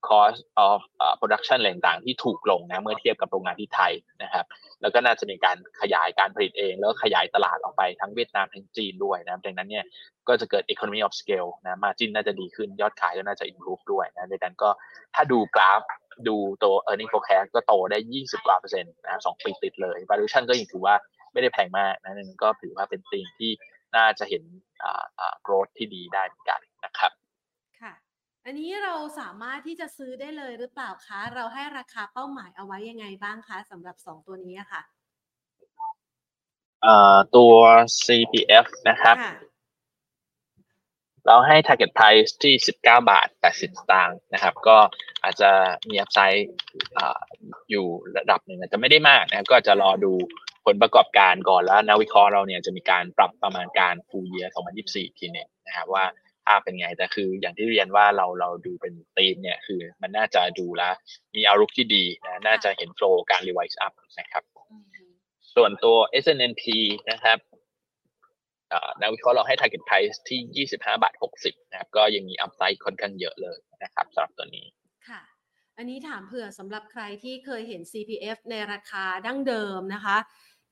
[0.10, 0.80] cost of
[1.20, 3.93] production อะไรต่างๆที่ถูกลงนะเมื่อเทียบกับโรงงานที่ไทย
[4.24, 4.45] นะครับ
[4.82, 9.86] แล้วก็น่าจะมีการขยายการผลิตเอง แล้วขยายตลาดออกไปทั้งเวียดนามทั้งจีนด้วยนะดังนั้นเนี่ย
[10.28, 14.70] ก็จะเกิด economy of scale นะมาจินน่าจะดีขึ้นยอดขายก็น่าจะ improve ด้วยนะดังนั้นก็
[15.16, 15.82] ถ้าดูกราฟ
[16.28, 20.95] ดูตัว earning forecast ก็โตได้ 20 กว่าเปอร์เซ็นต์นะสองปีติดเลย valuation ก็ยังถือว่า
[21.34, 23.51] ไม่ได้แพงมากนะนั่นก็ถือว่าเป็นตีมที่
[23.95, 24.43] น่าจะเห็น
[24.84, 27.12] อ่าอ่า growth ที่ดีได้เหมือนกันนะครับ
[28.50, 34.82] อันนี้เราสามารถที่จะซื้อได้เลยหรือเปล่าคะ เราให้ราคาเป้าหมายเอาไว้ยังไงบ้างคะสำหรับสองตัวนี้ค่ะ
[36.84, 37.54] เอ่อตัว
[38.06, 39.18] CPF นะครับ
[41.26, 44.78] เราให้ target price ที่ 19 บาท 80 สตางค์นะครับ ก็
[45.24, 45.52] อาจจะ
[45.89, 46.49] มี upside
[47.70, 47.86] อยู่
[48.18, 50.12] ระดับหนึ่งอาจจะไม่ได้มากนะก็จะรอดู
[50.66, 54.45] ผลประกอบการก่อนแล้วนักวิเคราะห์เราเนี่ยจะมีการปรับประมาณการ full year
[54.84, 56.06] 2024 ทีเนี่ยนะครับว่า
[56.48, 60.84] ภาพเป็นไง แต่คืออย่างที่เรียนว่าเราเราดูเป็นธีมเนี่ยคือมันน่าจะดูแล้ว
[61.36, 64.43] มี outlook ที่ดีนะน่าจะเห็น flow การ revise upนะครับ
[65.56, 66.64] ส่วนตัว SNNP
[67.12, 67.38] นะครับ
[69.02, 74.66] นักวิเคราะห์เราให้ target price ที่ 25 บาท 60 นะครับ ก็ยังมีอัพไซด์ค่อนข้างเยอะเลยนะครับสำหรับตัวนี้
[75.10, 75.22] ค่ะ
[75.78, 80.18] อันนี้ถามเผื่อสำหรับใครที่เคยเห็น CPF ในราคาดั้งเดิมนะคะ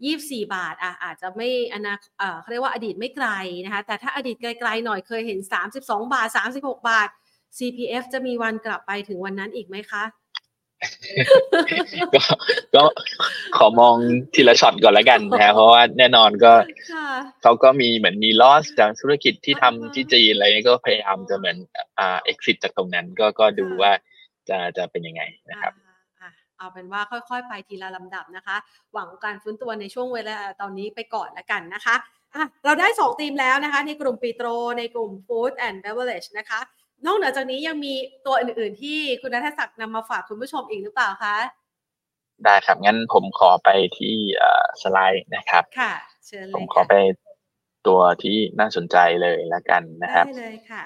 [0.04, 3.28] ยี่สี่บาทอะอาจจะไม่อนาเอ่อเขาเรียกว่าอดีตไม่ไกล
[3.66, 7.08] นะคะแต่ถ้าอดีตไกลๆหน่อยเคยเห็นสามสิบสองบาทสามสิบหกบาท
[7.58, 10.04] CPF จะมีวันกลับไปถึงวันนั้นอีกไหมคะ
[12.16, 12.22] ก็
[12.76, 12.84] ก็
[13.58, 13.96] ขอมอง
[14.34, 16.54] ทีละช็อตก่อนแล้วกันนะเพราะว่าแน่นอนก็
[17.42, 21.58] เขาก็มีเหมือนมีลอสจากธุรกิจที่ทำที่จีนอะไรก็พยายามจะเหมือน
[22.00, 23.92] อ่า exit จากตรงนั้นก็ก็ดูว่า
[24.50, 25.74] จะจะเป็นยังไงนะครับ
[26.66, 28.56] เอาเป็นว่าค่อยๆ ไปทีละลำดับนะคะ
[28.94, 34.48] หวังการฟื้นตัวในช่วงเวลาตอนนี้ไปก่อนละกันนะคะะเราได้ 2 ทีมแล้วนะคะ ในกลุ่มปิโตร
[34.80, 36.60] ในกลุ่ม Food and Beverage นะคะ
[37.06, 37.94] นอกเหนือจากนี้ยังมี
[38.26, 41.36] ตัวอื่นๆ ที่คุณนัทศักดิ์นำมาฝากคุณผู้ชมอีกหรือเปล่าคะ
[42.44, 44.16] ได้ครับ งั้นผมขอไปที่
[44.82, 45.94] สไลด์นะครับ ค่ะ
[46.28, 46.94] เชิญเลยผมขอไป
[47.88, 50.84] ตัวที่น่าสนใจเลยละกันนะครับ ได้เลยค่ะ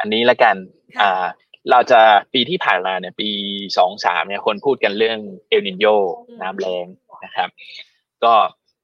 [0.00, 0.56] อันนี้ละกัน
[1.02, 1.26] อ่า
[1.70, 2.00] เราจะ
[2.32, 3.28] ปีที่ผ่านมาเนี่ยปี
[3.78, 5.86] สองสามเนี่ยคนพูดกันเรื่องเอลนินโย
[6.42, 6.86] น้ำแรง
[7.24, 7.48] นะครับ
[8.24, 8.34] ก็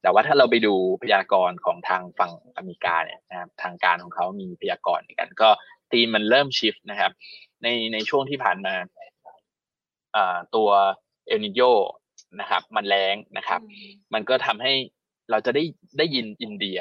[0.02, 5.48] แต่ว่าถ้าเราไปดูพยากรณ์ของทางฝั่งอเมริกาเนี่ยนะครับทางการของเขามีพยากรณ์กัน ก็
[5.92, 7.12] ตีมันเริ่มชิฟนะครับ
[7.62, 8.74] ในในช่วงที่ผ่านมา
[10.54, 10.70] ตัว
[11.26, 11.60] เอลนิโย
[12.40, 13.60] นะครับ มันแรงนะครับ
[14.14, 14.72] มันก็ทำให้
[15.30, 15.64] เราจะได้
[15.98, 16.80] ได้ยินอินเดีย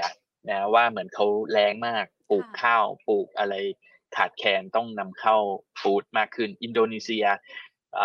[0.50, 3.56] นะว่าเหมือนเขาแรงมากปลูกข้าวปลูกอะไร
[4.18, 5.38] ขาดแคลนต้องนำเข้า
[5.82, 7.26] ฟู้ดมากขึ้น อินโดนีเซีย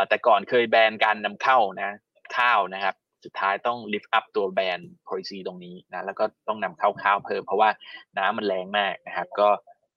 [0.08, 1.96] แต่ก่อนเคยแบนการนำเข้านะ
[2.36, 2.94] ข้าวนะครับ
[3.24, 7.70] สุดท้ายต้อง lift up ตัว ban policy ตรงนี้นะแล้วก็ต้องนำเข้าข้าวเพิ่มเพราะว่า
[8.18, 9.48] น้ำมันแล้งมากนะครับ ก็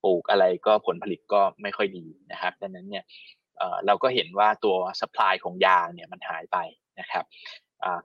[0.04, 3.04] ปลูกอะไรก็ผลผลิตก็ไม่ค่อยดีนะครับดังนั้นเนี่ย
[3.86, 6.58] เราก็เห็นว่าตัว supply ของยางเนี่ยมันหายไป
[7.00, 7.26] นะครับ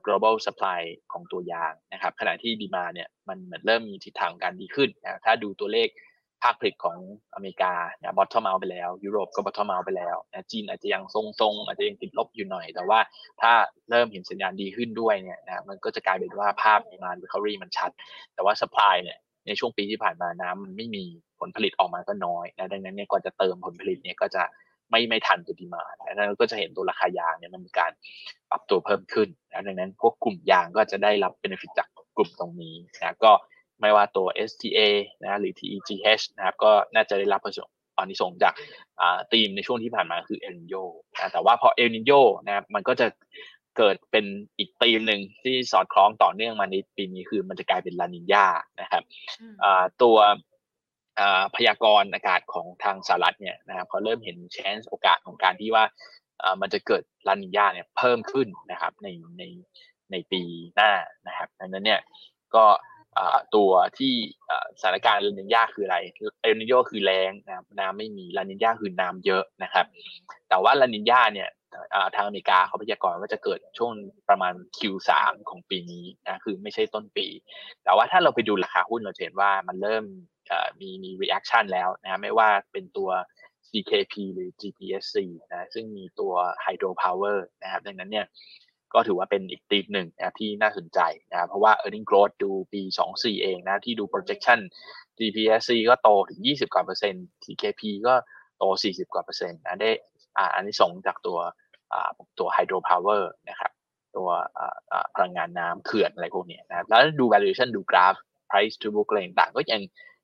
[0.05, 0.81] global supply
[1.11, 5.89] ของตัวยางนะครับ ขณะที่ demand เนี่ยมันเหมือนเริ่มมีทิศทางการดีขึ้นนะถ้าดูตัวเลข
[6.43, 6.97] ภาคผลิตของ
[7.35, 12.99] อเมริกาเนี่ย bottom out ไปแล้ว ยุโรปก็ bottom out ไปแล้วนะจีนอาจจะยังทรงๆ อาจจะยังติดลบอยู่หน่อย แต่ว่า
[13.41, 13.51] ถ้า
[13.89, 17.91] เริ่มเห็นสัญญาณดีขึ้นด้วยเนี่ยนะมันก็จะกลายเป็นว่าภาพในมา recovery มันชัด
[18.33, 19.17] แต่ว่า supply เนี่ย
[19.47, 21.03] ในช่วงปีที่ผ่านมาน้ำมันไม่มี
[21.39, 24.43] ผลผลิตออกมาก็น้อยนะดังนั้นเนี่ยกว่าจะเติมผลผลิตเนี่ยก็จะ
[24.91, 27.91] ไม่ไม่ทันตัวดีมาดังนั้นก็จะเห็นตัวราคายางเนี่ยมันมีการ
[28.49, 31.87] ปรับตัวเพิ่มขึ้นนะดังนั้นพวกกลุ่มยางก็จะได้รับ benefit จาก
[32.17, 33.31] กลุ่มตรงนี้นะก็
[33.83, 34.79] ไม่ว่าตัว STA
[35.23, 37.59] นะหรือ TEGH นะครับก็น่าจะได้รับผล
[37.97, 38.53] อันนี้ส่งจาก
[39.31, 40.75] ธีมในช่วงที่ผ่านมาคือเอลนิโย
[41.13, 42.11] นะแต่ว่าพอเอลนิโย
[42.45, 43.07] นะครับมันก็จะ
[43.77, 44.25] เกิดเป็น
[44.57, 48.47] อีกธีมหนึ่งที่สอดคล้องต่อเนื่องมาในปีนี้คือมันจะกลายเป็นลานินยา
[48.81, 49.03] นะครับ
[50.01, 50.17] ตัว
[51.55, 55.83] พยากรณ์อากาศของทางสหรัฐเนี่ยนะครับเขาเริ่มเห็นแชนส์โอกาสของการที่ว่า
[56.61, 59.07] มันจะเกิดลานินยาเนี่ยเพิ่มขึ้นนะครับใน
[59.37, 59.43] ใน
[60.11, 60.41] ในปี
[60.75, 60.91] หน้า
[61.27, 62.01] นะครับดังนั้นเนี่ย
[62.55, 62.65] ก็
[63.55, 64.13] ตัวที่
[64.79, 65.97] สถานการณ์ลานินยาคืออะไร
[66.41, 69.85] เอลนิโยคือแรงนะน้ำไม่มีลานินยาคือน้ำเยอะนะครับ
[70.49, 71.49] แต่ว่าลานินยาเนี่ย
[72.15, 73.91] ทางอเมริกาเขาพยากรณ์ว่าจะเกิดช่วง
[74.29, 75.11] ประมาณ Q3
[75.49, 77.27] ของปีนี้นะคือไม่ใช่ต้นปี
[77.83, 80.03] แต่ว่าถ้าเราไปดูราคาหุ้นเราเห็นว่ามันเริ่ม
[80.79, 83.09] มีมี reaction แล้วนะไม่ว่าเป็นตัว
[83.69, 85.17] CKP หรือ GPSC
[85.51, 86.33] นะซึ่งมีตัว
[86.65, 88.25] Hydro Power นะครับดังนั้นเนี่ย
[88.93, 90.99] ก็ถือว่าเป็นอีกตีมหนึ่งนะที่น่าสนใจ
[91.31, 92.81] นะเพราะว่า earning growth ดูปี
[93.13, 94.59] 24 เองนะที่ดู projection
[95.17, 98.13] GPSC ก็โตถึง 20 กว่าเปอร์เซ็นต์ CKP ก็
[98.57, 99.91] โต 40 กว่าเปอร์เซ็นต์นะได้
[100.37, 101.39] อ่าอันนี้ส่งจากตัว
[101.93, 103.71] อ่าตัว Hydro Power นะครับ
[104.15, 104.29] ตัว
[105.15, 108.15] พลังงานน้ำเขื่อนอะไรพวกนี้นะแล้วดู valuation ดูกราฟ
[108.49, 109.81] price to book อะไรต่างก็ยัง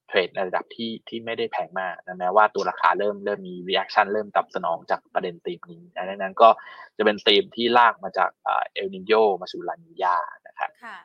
[0.09, 6.49] เทรดในระดับที่ที่ไม่ได้แพงมากนะแม้ว่าตัวราคาเริ่มเริ่มมี reaction เริ่มตอบสนองจากประเด็นตีมนี้นะดังนั้นก็
[6.97, 10.97] จะเป็นตีมที่ลากมาจากเอลนิโยมาสู่ลานิยานะครับค่ะ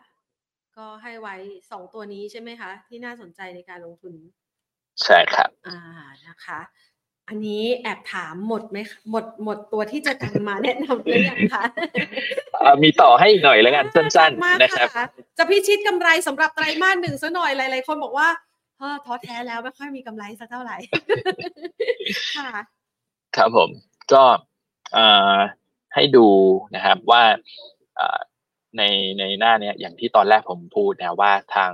[0.76, 1.36] ก็ให้ไว้
[1.70, 4.14] สองตัวนี้ใช่ไหมคะ ที่น่าสนใจในการลงทุน
[5.02, 5.78] ใช่ครับ อ่า
[6.28, 6.60] นะคะ
[7.28, 8.78] อันนี้แอบถามหมดไหม
[9.10, 11.62] หมดหมดตัวที่จะกันมาแนะนำหรือยังคะ
[12.82, 14.88] มีต่อให้หน่อยแล้วกันสั้นๆนะครับ
[15.38, 18.28] จะพิชิตกำไรสำหรับไตรมาสหนึ่งซะหน่อยหลายๆคนบอกว่า
[18.78, 20.76] เออท้อแท้แล้วไม่ค่อยมีกำไรสักเท่าไหร่
[22.36, 22.50] ค่ะ
[23.36, 23.70] ครับผม
[24.12, 24.24] ก็
[25.94, 26.26] ให้ดู
[26.74, 27.22] นะครับว่า
[28.78, 28.82] ใน
[29.18, 31.72] ในหน้าเนี้ยอย่างที่ตอนแรกผมพูดนะว่าทาง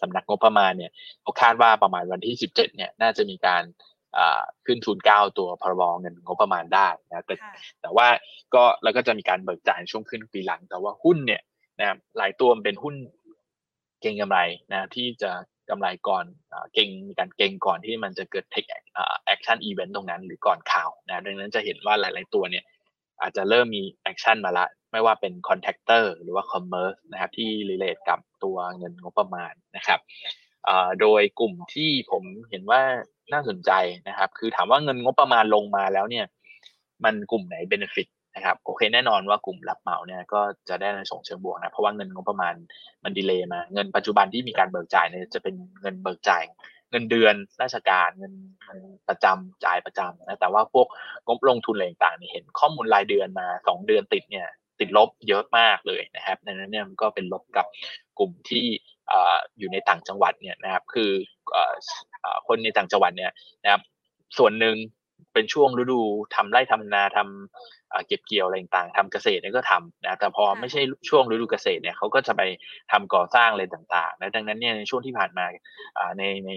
[0.00, 3.62] สำนักงบประมาณเนี่ยเขาคาดว่าประมาณวันที่สิบเจ็ดเนี่ยน่าจะมีการ
[4.66, 7.34] ขึ้นทุนเก้าตัวพรบเงินงบประมาณได้นะแต่
[7.80, 8.08] แต่ว่า
[8.54, 11.42] ก็แล้วก็จะมีการเบิกจ่ายช่วงขึ้นปีหลัง แต่ว่าหุ้นเนี่ย
[11.78, 12.94] นะหลายตัวเป็นหุ้น
[14.00, 14.38] เก่งกำไร
[14.72, 15.30] นะที่จะ
[15.70, 16.24] กำไรก่อน
[16.74, 18.64] เก็งมีการเก็งก่อนที่มันจะเกิด take
[19.26, 22.64] action event ตรงนั้นหรือก่อนข่าวนะดังนั้นจะเห็นว่าหลาย ๆตัวเนี่ย
[23.20, 30.00] อาจจะเริ่มมี action มาละ ไม่ว่าเป็น contractor หรือว่า commerce นะครับที่ relate กับตัวเงินงบประมาณนะครับ
[31.00, 32.80] โดยกลุ่มที่ผมเห็นว่า
[33.32, 33.70] น่าสนใจ
[34.08, 36.26] นะครับ คือถามว่าเงินงบประมาณลงมาแล้วเนี่ย
[37.04, 42.54] มันกลุ่มไหน benefit นะครับโอเคแน่นอนว่ากลุ่มรับเหมาเนี่ยก็จะได้ในส่งเชิงบวกนะเพราะว่าเงินงบประมาณ
[43.04, 46.42] มันดีเลย์มาเงินปัจจุบันที่มีการเบิกจ่ายเนี่ยจะเป็นเงินเบิกจ่าย
[46.90, 48.34] เงินเดือนราชการเงิน
[49.08, 50.86] ประจำจ่ายประจำนะแต่ว่าพวก
[51.26, 54.46] งบลงทุนอะไรต่างๆเนี่เห็นข้อมูลรายเดือนมาสองเดือนติดเนี่ย
[54.80, 57.66] ติดลบเยอะมากเลยนะครับดังนั้นเนี่ยมันก็เป็นลบกับ
[58.18, 58.64] กลุ่มที่
[59.58, 61.10] อยู่ในต่างจังหวัดเนี่ยนะครับคือ
[62.46, 63.32] คนในต่างจังหวัดเนี่ย
[63.64, 63.82] นะครับ
[64.38, 64.76] ส่วนหนึ่ง
[65.34, 66.00] เป็นช่วงฤดู
[66.34, 72.42] ทำไร่ทำนาทำเก็บเกี่ยวอะไรต่างๆทำเกษตรเนี่ยก็ทำนะแต่พอไม่ใช่ช่วงฤดูเกษตรเนี่ยเขาก็จะไป
[72.92, 75.44] ทำก่อสร้างอะไรต่างๆนะดังนั้นเนี่ยในช่วงที่ผ่านมา
[76.18, 76.50] ในใน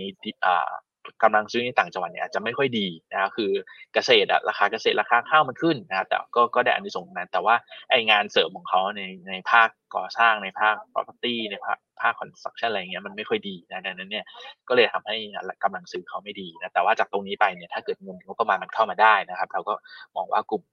[1.23, 3.51] กำลังซื้อในต่างจังหวัดเนี่ยอาจจะไม่ค่อยดีนะคือ
[3.93, 7.55] เกษตรอะราคาเกษตรราคาข้าวมันขึ้นนะแต่ก็ก็ได้อันนี้ส่งนั้น แต่ว่า
[7.89, 14.25] ไองานเสริมของเขาในในภาคก่อสร้างในภาค property ในภาคภาค construction อะไรเงี้ยมันไม่ค่อยดีนะดังนั้นเนี่ย
[14.67, 15.15] ก็เลยทำให้
[15.63, 19.73] กำลังซื้อเขาไม่ดีนะแต่ว่าจากตรงนี้ไปเนี่ยถ้าเกิดเงินงบประมาณมันเข้ามาได้นะครับ เราก็
[20.15, 20.63] มองว่ากลุ่ม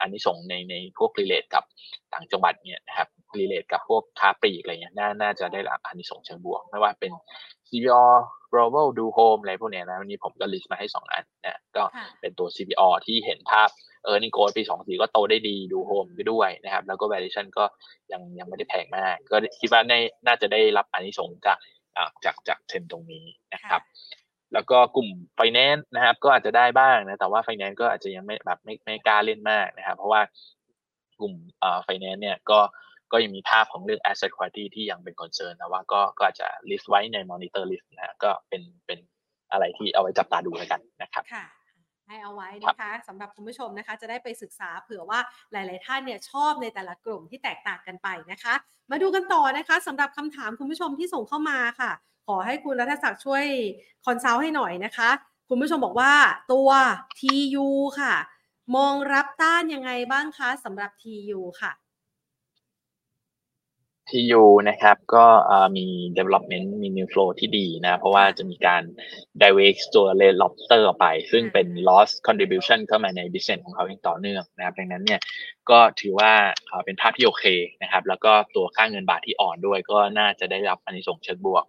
[0.00, 1.64] อานิสงส์ในในพวก relate กับ
[2.12, 3.08] ต่างจังหวัดเนี่ยนะครับ
[3.38, 7.12] relate กับพวกค้าปลีกอะไรเงี้ยน่าน่าจะได้รับอานิสงส์เชิงบวก ไม่ว่าเป็น
[7.68, 8.04] CBO
[8.52, 11.82] Global Do Home อะไรพวกเนี้ยนะวันนี้ผมก็ list มาให้สองอันนะก็
[12.20, 13.68] เป็นตัว CBO ที่เห็นภาพ
[14.04, 17.64] earning growth ปีสองสี่ก็โตได้ดี Do Home ไปด้วยนะครับ แล้วก็ valuation ก็
[18.12, 19.82] ยังยังไม่ได้แพงมาก ก็คิดว่า
[20.26, 21.58] น่าจะได้รับอานิสงส์จาก
[22.24, 23.24] จากจากเทรนตรงนี้
[23.54, 23.82] นะครับ
[24.52, 30.20] แล้วก็กลุ่มไฟแนนซ์นะครับ ก็อาจจะได้บ้างนะแต่ว่าไฟแนนซ์ก็อาจจะยังไม่แบบไม่ไม่กล้าเล่นมากนะครับ เพราะว่า
[31.20, 31.34] กลุ่ม
[31.84, 32.60] ไฟแนนซ์เนี่ยก็
[33.12, 38.98] ก็ยังมีภาพของเรื่อง asset quality ที่ยังเป็น concern นะว่าก็ก็อาจจะ list ไว้ใน monitor list นะก็เป็นเป็น
[39.52, 41.46] อะไรที่เอาไว้จับตาดูแล้วกันนะครับค่ะ
[42.06, 45.20] ให้เอาไว้นะคะสำหรับคุณผู้ชมนะคะ จะได้ไปศึกษาเผื่อว่า
[45.52, 48.54] หลาย ๆ ท่านเนี่ยชอบในแต่ละกลุ่มที่แตกต่างกันไปนะคะ
[48.90, 51.92] มาดูกันต่อนะคะสำหรับคำถามคุณผู้ชมที่ส่งเข้ามาค่ะ
[52.28, 53.44] ขอให้คุณรัฐศักดิ์ช่วย
[54.06, 55.10] คอนซัลท์ให้หน่อยนะคะ
[55.48, 56.12] คุณผู้ชมบอกว่า
[56.52, 56.68] ตัว
[57.18, 57.68] TU
[58.00, 58.14] ค่ะ
[58.76, 61.72] มองรับต้านยังไงบ้างคะสำหรับ TU ค่ะ
[64.10, 65.26] TU นะครับก็
[65.76, 65.86] มี
[66.18, 68.82] development มี new flow ที่ดีนะ เพราะว่าจะมีการ
[69.42, 75.20] divest ตัว red lobster ออกไป ซึ่งเป็น loss contribution เข้ามาใน business ของเขาอย่างต่อเนื่องนะครับ ดังนั้นเนี่ย
[75.70, 76.32] ก็ถือว่า
[76.84, 77.44] เป็นภาพที่โอเค
[77.82, 81.64] นะครับ แล้วก็ตัวค่าเงินบาทที่อ่อนด้วยก็น่าจะได้รับอันนี้ส่งเชิงบวก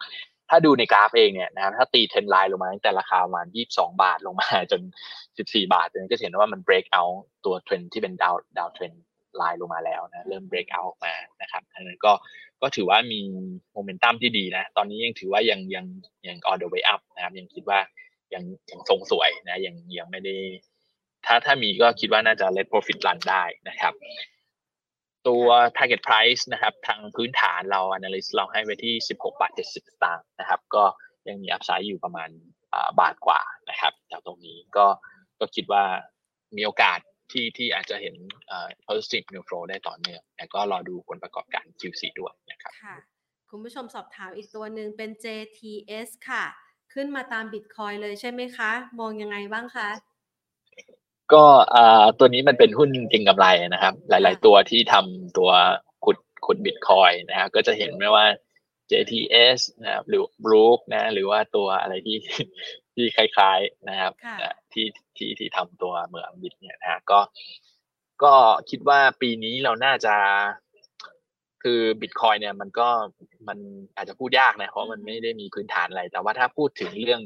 [0.50, 4.82] ถ้าดูในกราฟเองเนี่ยนะครับถ้าตีเทนไลน์ลงมาตั้งแต่ราคาประมาณ22 บาทลงมาจน
[5.28, 8.92] 14 บาทเนี่ยก็เห็นว่ามัน break out ตัวเทรนที่เป็นดาวดาวเทรน
[9.38, 12.14] ไลน์ลงมาแล้วนะเริ่ม break out ออกมานะครับอันนั้นก็
[12.62, 13.22] ก็ถือว่ามี
[13.74, 15.86] โมเมนตัมที่ดีนะ ตอนนี้ยังถือว่ายังยัง
[16.28, 17.80] ยัง on the way up นะครับยังคิดว่า
[18.34, 20.36] ยังยังทรงสวยนะยังยังไม่ได้
[21.26, 23.94] ถ้าถ้ามีก็คิดว่าน่าจะ let profit run ได้นะครับ
[25.28, 25.46] ตัว
[25.78, 30.84] target price นะครับ ทางพื้นฐานเรา analyst เราให้ไว้ที่ 16 บาท 70 สตางค์นะครับ ก็
[31.28, 32.30] ยังมี upside อยู่ประมาณ
[33.00, 34.86] บาทกว่านะครับจากตรงนี้ก็
[35.40, 35.84] ก็คิดว่า
[36.58, 37.00] มีโอกาส
[37.32, 38.16] ที่ที่อาจจะเห็น
[38.88, 42.96] positive new flow ได้ต่อเนื่องแต่ก็รอดูผลประกอบการ Q4 ด้วยนะครับค่ะ
[43.50, 46.46] คุณผู้ชมสอบถามอีกตัวหนึ่งเป็น JTS ค่ะ
[46.94, 49.90] ขึ้นมาตามบิตคอยเลยใช่ไหมคะ มองยังไงบ้างคะ
[51.34, 51.44] ก็
[52.20, 55.52] ตัวนี้มันเป็นหุ้นเก่งกำไรนะครับ หลาย ๆ ตัวที่ทำตัว
[56.06, 58.26] ขุดขุดบิตคอยนะครับก็จะเห็นไหมว่า
[58.92, 62.18] JTS นะครับหรือ Brook นะหรือว่าตัวอะไรที่
[62.94, 64.14] ที่คล้าย ๆนะครับ
[64.74, 64.86] ที่
[65.18, 67.20] ที่ที่ทำตัวเหมืองบิตเนี่ยนะก็
[68.24, 68.34] ก็
[68.70, 70.16] คิดว่าปีนี้เราน่าจะ
[71.64, 72.90] คือบิตคอยเนี่ย มันก็
[73.48, 73.58] มัน
[73.96, 77.22] อาจจะพูดยากนะเพราะมันไม่ได้มีพื้นฐานอะไร แต่ว่าถ้าพูดถึงเรื่อง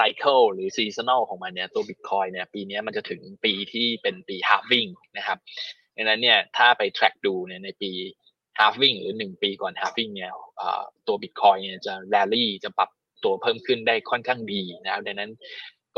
[0.00, 4.86] cycle หรือ seasonal ของมันเนี่ยตัวบิตคอยน์เนี่ยปีนี้มันจะถึงปีที่เป็นปี halving
[5.16, 5.38] นะครับ
[5.96, 7.90] ดังนั้นเนี่ยถ้าไป track ดูเนี่ยในปี
[8.58, 10.32] halving หรือหนึ่งปีก่อน halving เนี่ย
[11.06, 12.90] ตัวบิตคอยน์เนี่ยจะแรลลี่จะปรับ
[13.24, 15.30] ตัวเพิ่มขึ้นได้ค่อนข้างดีนะครับดังนั้น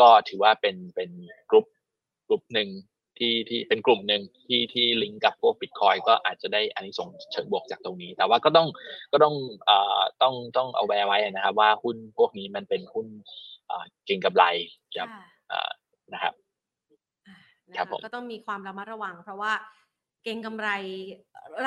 [0.00, 1.10] ก็ถือว่าเป็นเป็น
[1.50, 1.66] กลุ่ม
[2.28, 2.70] กลุ่มหนึ่ง
[3.18, 8.68] ที่ที่เป็นกลุ่มหนึ่งที่ที่ลิงก์กับพวกบิตคอยน์ก็อาจจะได้อานิสงส์เชิงบวกจากตรงนี้ แต่ว่าก็ต้อง
[9.12, 9.34] ก็ต้อง
[9.64, 13.06] เอ่อต้องต้องเอาแวร์ไว้นะครับ ว่าหุ้นพวกนี้มันเป็นหุ้น
[14.06, 14.46] เก่งกับไร
[14.96, 15.08] ครับ
[16.12, 16.34] นะครับ
[17.76, 19.52] ครับผมก็ต้องมีความระมัดระวัง เพราะว่า
[20.24, 20.68] เก่งกำไร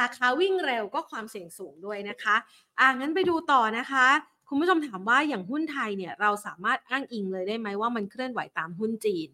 [0.02, 2.36] ราคาวิ่งเร็วก็ความเสี่ยงสูงด้วยนะคะ
[2.80, 4.08] อ่างั้นไปดูต่อนะคะ
[4.48, 9.30] คุณผู้ชมถามว่าอย่างหุ้นไทยเนี่ยเราสามารถอ้างอิงเลยได้ไหมว่ามันเคลื่อนไหวตามหุ้นจีน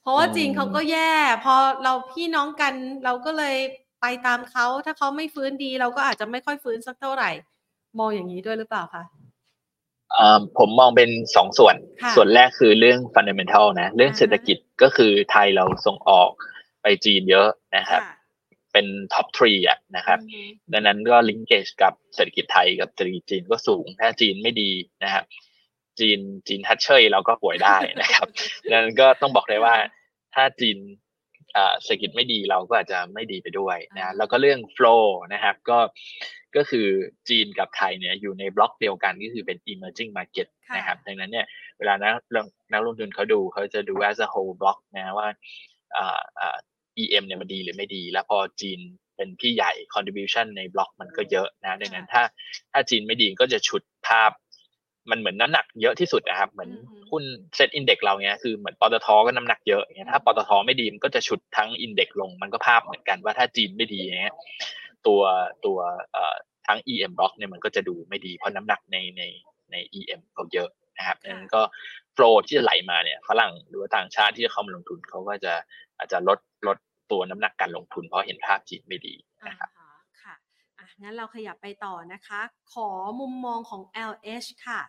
[0.00, 1.12] เพราะว่าจีนเขาก็แย่
[1.44, 1.54] พอ
[1.84, 3.56] เราพี่น้องกันเราก็เลย
[4.00, 7.30] ไปตามเขาถ้าเขาไม่ฟื้นดี เราก็อาจจะไม่ค่อยฟื้นสักเท่าไหร่
[7.98, 9.02] มองอย่างนี้ด้วยหรือเปล่าคะ
[10.58, 11.76] ผมมองเป็นสองส่วน
[12.14, 16.30] ส่วนแรกคือเรื่อง fundamental นะ เรื่องเศรษฐกิจก็คือไทยเราส่งออก
[16.82, 18.02] ไปจีนเยอะนะครับ
[18.72, 20.18] เป็น top three อะนะครับ
[20.72, 24.70] ดังนั้นก็ linkage กับเศรษฐกิจไทยกับเศรษฐกิจจีนก็สูง ถ้าจีนไม่ดี
[25.04, 25.24] นะครับ
[26.00, 28.28] จีนจีนทัชเชยเราก็ป่วยได้นะครับ
[28.70, 29.74] ดังนั้นก็ต้องบอกเลยว่า
[30.34, 30.78] ถ้าจีน
[31.82, 35.78] เศรษฐกิจไม่ดีเราก็อาจจะไม่ดีไปด้วยนะ แล้วก็เรื่องโฟล์นะครับ ก็
[36.56, 36.86] ก็คือ
[37.28, 41.46] จีนกับไทยเนี่ยอยู่ในบล็อกเดียวกันก็คือเป็น emerging market นะครับดังนั้นเนี่ย
[41.78, 42.14] เวลานัก
[42.72, 45.28] นักลงทุนเขาดูเขาจะดู as a whole block นะว่า
[47.02, 48.78] EM เนี่ยมันดีหรือไม่ดี แล้วพอจีน
[49.16, 52.22] เป็นพี่ใหญ่ contribution ในบล็อกมันก็เยอะนะดังนั้นถ้า
[52.72, 54.30] ถ้าจีนไม่ดีก็จะฉุดภาพ
[55.10, 56.70] มันเหมือนน้ำหนักเยอะที่สุดนะครับ เหมือน
[57.10, 57.22] หุ้น
[57.56, 64.36] SET index เราเนี้ยคือเหมือนปตทก็น้ำหนักเยอะเงี้ยถ้าปตทไม่ดีมันก็จะฉุดทั้ง index ลงมันก็ภาพเหมือนกันว่าถ้าจีนไม่ดีเงี้ย
[65.06, 65.22] ตัว
[65.66, 65.78] ตัว
[66.12, 66.36] เอ่อ
[66.66, 69.22] ทั้ง EM บล็อกเนี่ยมันก็จะดูไม่ดีเพราะน้ำหนักในใน
[69.72, 71.62] ใน EM เขาเยอะนะครับนั้นก็
[72.14, 75.54] flow ที่จะไหลมาเนี่ยฝรั่งหรือว่าต่างชาติที่จะเข้ามาลงทุนเขาก็จะ
[75.98, 76.78] อาจจะลดลด
[77.10, 79.14] ตัวน้ำหนักการลงทุนเพราะเห็นภาพจีนไม่ดี
[79.48, 79.70] นะครับ
[80.22, 80.34] ค่ะ
[80.78, 82.40] อะงั้นเราขยับไปต่อนะคะ
[82.72, 82.88] ขอ
[83.20, 84.80] มุมมองของ LH ค่ะ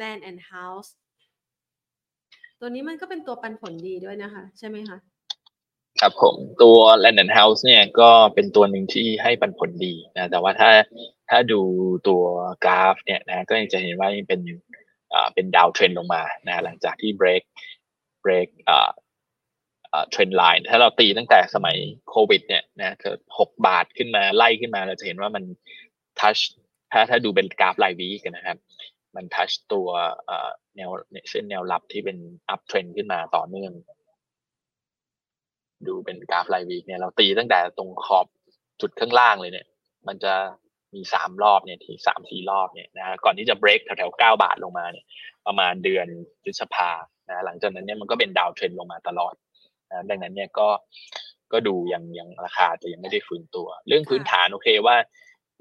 [0.00, 0.90] Land and House
[2.60, 4.98] ตัวนี้มันก็เป็นตัวปันผลดีด้วยนะคะ ใช่ไหมคะ
[6.00, 10.70] ครับผมตัว Land and House เนี่ยก็เป็นตัวหนึ่งที่ให้ปันผลดีนะแต่ว่าถ้า
[11.30, 11.60] ถ้าดู
[12.08, 12.22] ตัว
[12.64, 14.40] กราฟเนี่ยนะก็ยังจะเห็นว่ายังเป็น
[15.12, 17.42] อ่าเป็นดาวเทรนลงมานะหลังจากที่ break
[18.24, 18.90] break อ่า
[20.10, 21.76] trend line ถ้าเราตีตั้งแต่สมัย
[22.10, 25.44] โควิดเนี่ยนะเกิดหกบาทขึ้นมาไล่ขึ้นมาเราจะเห็นว่ามัน
[26.20, 26.38] touch
[26.92, 28.58] ถ้าถ้าดูเป็นกราฟรายวีกันนะครับ
[29.16, 29.88] มัน touch ตัว
[30.76, 30.90] แนว
[31.30, 33.72] เส้นแนวรับที่เป็น uptrend ขึ้นมาต่อเนื่อง
[35.88, 38.26] ดูเป็นกราฟรายวีเนี่ยเราตีตั้งแต่ตรงขอบ
[38.80, 39.66] จุดข้างล่างเลยเนี่ย
[40.08, 40.34] มันจะ
[40.94, 45.04] มีสามรอบเนี่ยที่สามสี่รอบเนี่ยนะก่อนที่จะเบรกแถวๆเก้าบาทลงมาเนี่ย
[45.46, 46.06] ประมาณเดือน
[46.42, 46.90] พฤษภา
[47.28, 49.34] นะหลังจากนั้นเนี่ยมันก็เป็นดาวเทรนลงมาตลอด
[49.90, 50.68] นะดังนั้นเนี่ยก็
[51.52, 54.96] ก็ดูยังยังราคาจะยังไม่ได้ฟื้นตัว เรื่องพื้นฐานโอเคว่า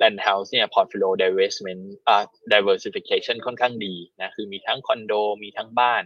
[0.01, 5.13] Land House เนี่ย portfolio divestment อ่า diversification ค่อนข้างดีนะคือมีทั้งคอนโด
[5.43, 6.03] มีทั้งบ้าน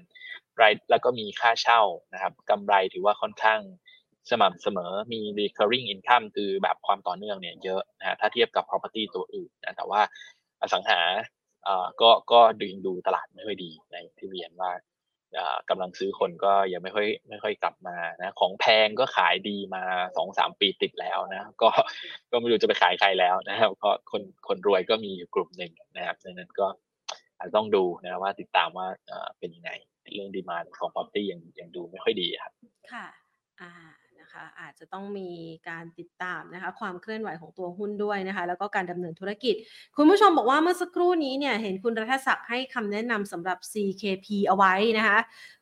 [0.62, 1.82] รายแล้วก็มีค่าเช่า
[2.14, 3.60] นะครับกำไรถือว่าค่อนข้าง
[4.32, 10.02] สม่ำเสมอมี recurring income คือแบบความต่อเนื่องเนี่ยเยอะนะถ้าเทียบกับ property ตัวอื่นนะแต่ว่า
[10.62, 11.02] อสังหา
[11.68, 14.72] อ่าก็ก็ดึงดูตลาดไม่ค่อยดีในที่เรียนว่า
[15.70, 19.84] กำลังซื้อคนก็ยังไม่ค่อยไม่ค่อยกลับมานะของแพงก็ขายดีมา
[20.18, 21.70] สองสามปีติดแล้วนะก็
[22.32, 26.68] ก็ไม่รู้จะไปขายใครแล้วนะครับเพราะคนคนรวยก็มีอยู่กลุ่มหนึ่งนะครับดังนั้นก็
[27.38, 28.88] อาจต้องดูนะว่าติดตามว่า
[29.40, 29.72] เป็นยังไง
[30.16, 32.54] เรื่องดีมาของ property ยังยังดูไม่ค่อยดีครับ
[32.92, 33.06] ค่ะ
[33.62, 33.72] อ่า
[34.34, 35.30] คะ อาจจะต้องมี
[35.70, 39.56] การติดตามนะคะ ความเคลื่อนไหวของตัวหุ้นด้วยนะคะ แล้วก็การดำเนินธุรกิจ
[39.98, 45.18] คุณผู้ชมบอกว่าเมื่อสักครู่นี้เนี่ยเห็นคุณรัฐศักดิ์ให้คำแนะนำสำหรับ CKP เอาไว้นะคะ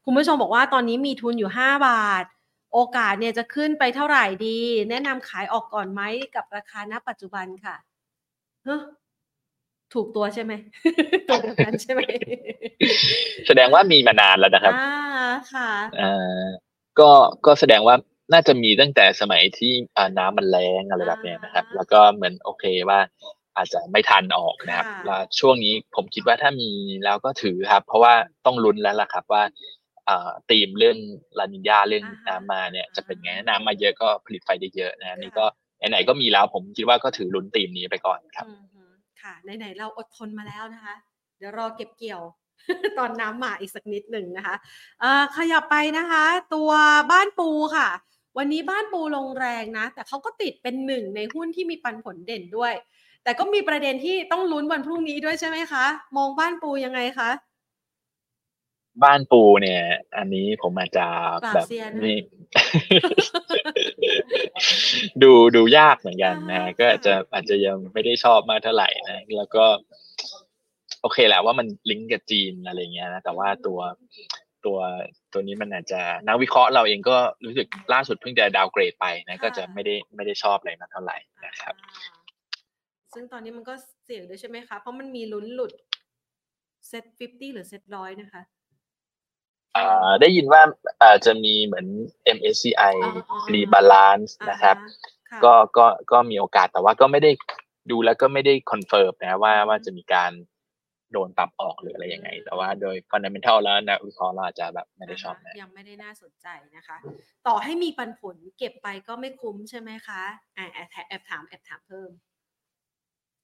[0.05, 2.25] คุณผู้ชมบอกว่าตอนนี้มีทุนอยู่ 5 บาท
[2.73, 4.59] โอกาสเนี่ยจะขึ้นไปเท่าไหร่ดี
[4.89, 6.01] แนะนำขายออกก่อนไหม
[6.35, 7.75] กับราคาณปัจจุบันค่ะ
[8.65, 8.77] เฮ้
[9.93, 10.53] ถูกตัวใช่ไหม
[11.27, 12.01] ตัวเดียวกันใช่ไหม
[13.47, 14.73] แสดงว่ามีมานานแล้วนะครับ
[15.53, 15.69] ค่ะ
[16.01, 16.45] อ่า
[16.99, 17.09] ก็
[17.45, 17.95] ก็แสดงว่า
[18.31, 22.99] น่าจะมีตั้งแต่สมัยที่อ่าน้ำมันแรงอะไรแบบนี้นะครับ แล้วก็เหมือนโอเคว่า
[23.57, 26.71] อาจจะไม่ทันออกนะครับแล้วช่วงนี้ผมคิดว่าถ้ามี
[27.05, 28.13] แล้วก็ถือครับ เพราะว่า
[28.45, 29.43] ต้องลุ้นแล้วล่ะครับว่า
[30.49, 30.97] ตีมเรื่อง
[31.39, 35.45] ลานิญาเรื่องน้ำมาเนี่ยจะเป็นไงน้ำมาเยอะก็ผลิตไฟได้เยอะนะนี่ก็
[35.89, 38.45] ไหนๆก็มีแล้วผมคิดว่าก็ถือลุ้นตีมนี้ไปก่อนครับ
[39.21, 40.95] ค่ะไหนๆเราอดทนมาแล้วนะคะ
[41.37, 42.21] เดี๋ยวรอเก็บเกี่ยว
[42.99, 44.55] ตอนน้ำมาอีกสักนิดหนึ่งนะคะ
[45.35, 46.23] ขยับไปนะคะ
[46.55, 46.71] ตัว
[47.11, 47.89] บ้านปูค่ะ
[48.37, 52.73] วันนี้บ้านปูลงแรงนะ แต่เขาก็ติดเป็นหนึ่งในหุ้นที่มีปันผลเด่นด้วย
[53.23, 55.85] แต่ก็มีประเด็นที่ต้องลุ้นวันพรุ่งนี้ด้วยใช่ไหมคะ
[56.17, 57.29] มองบ้านปูยังไงคะ
[59.03, 59.81] บ้านปูเนี่ย
[60.17, 61.05] อันนี้ผมอาจจะ
[61.53, 61.67] แบบ
[62.05, 62.17] นี่
[65.23, 69.65] ดูดูยากเหมือนกันนะก็อาจจะอาจจะยังไม่ได้ชอบมากเท่าไหร่นะ แล้วก็
[71.01, 73.79] โอเคแหละว่ามันลิงก์กับจีนอะไรเงี้ยนะแต่ว่าตัว
[74.65, 74.77] ตัว
[75.33, 81.75] ตัวนี้มันอาจจะนักวิเคราะห์เราเองก็รู้สึกล่าสุดเพิ่งจะดาวเกรดไปนะก็จะไม่ได้ไม่ได้ชอบอะไรมากเท่าไหร่นะครับ
[83.13, 83.73] ซึ่งตอนนี้มันก็
[84.05, 85.71] เสี่ยงด้วยใช่ไหมคะเพราะมันมีลุ้นหลุด
[86.87, 88.41] เซ็ตฟิฟตี้หรือเซ็ตร้อยนะคะ
[90.21, 90.61] ได้ยินว่า
[91.03, 91.87] อาจจะมีเหมือน
[92.37, 92.95] MSCI
[93.53, 94.77] rebalance นะครับ
[95.43, 97.31] ก็ก็ก็มีโอกาสแต่ว่าก็ไม่ได้
[97.91, 100.31] ดูแล้วก็ไม่ได้ confirm นะว่าว่าจะมีการ
[101.13, 106.97] โดนปรับออกหรืออะไรยังไง แต่ว่าโดย fundamental แล้วนะวิเคราะห์เราอาจจะแบบไม่ได้ชอบนะยังไม่ได้น่าสนใจนะคะ
[107.47, 110.21] ต่อให้มีปันผลเก็บไปก็ไม่คุ้มใช่ไหมคะ
[110.55, 112.11] แอบแอบถามแอบถามเพิ่ม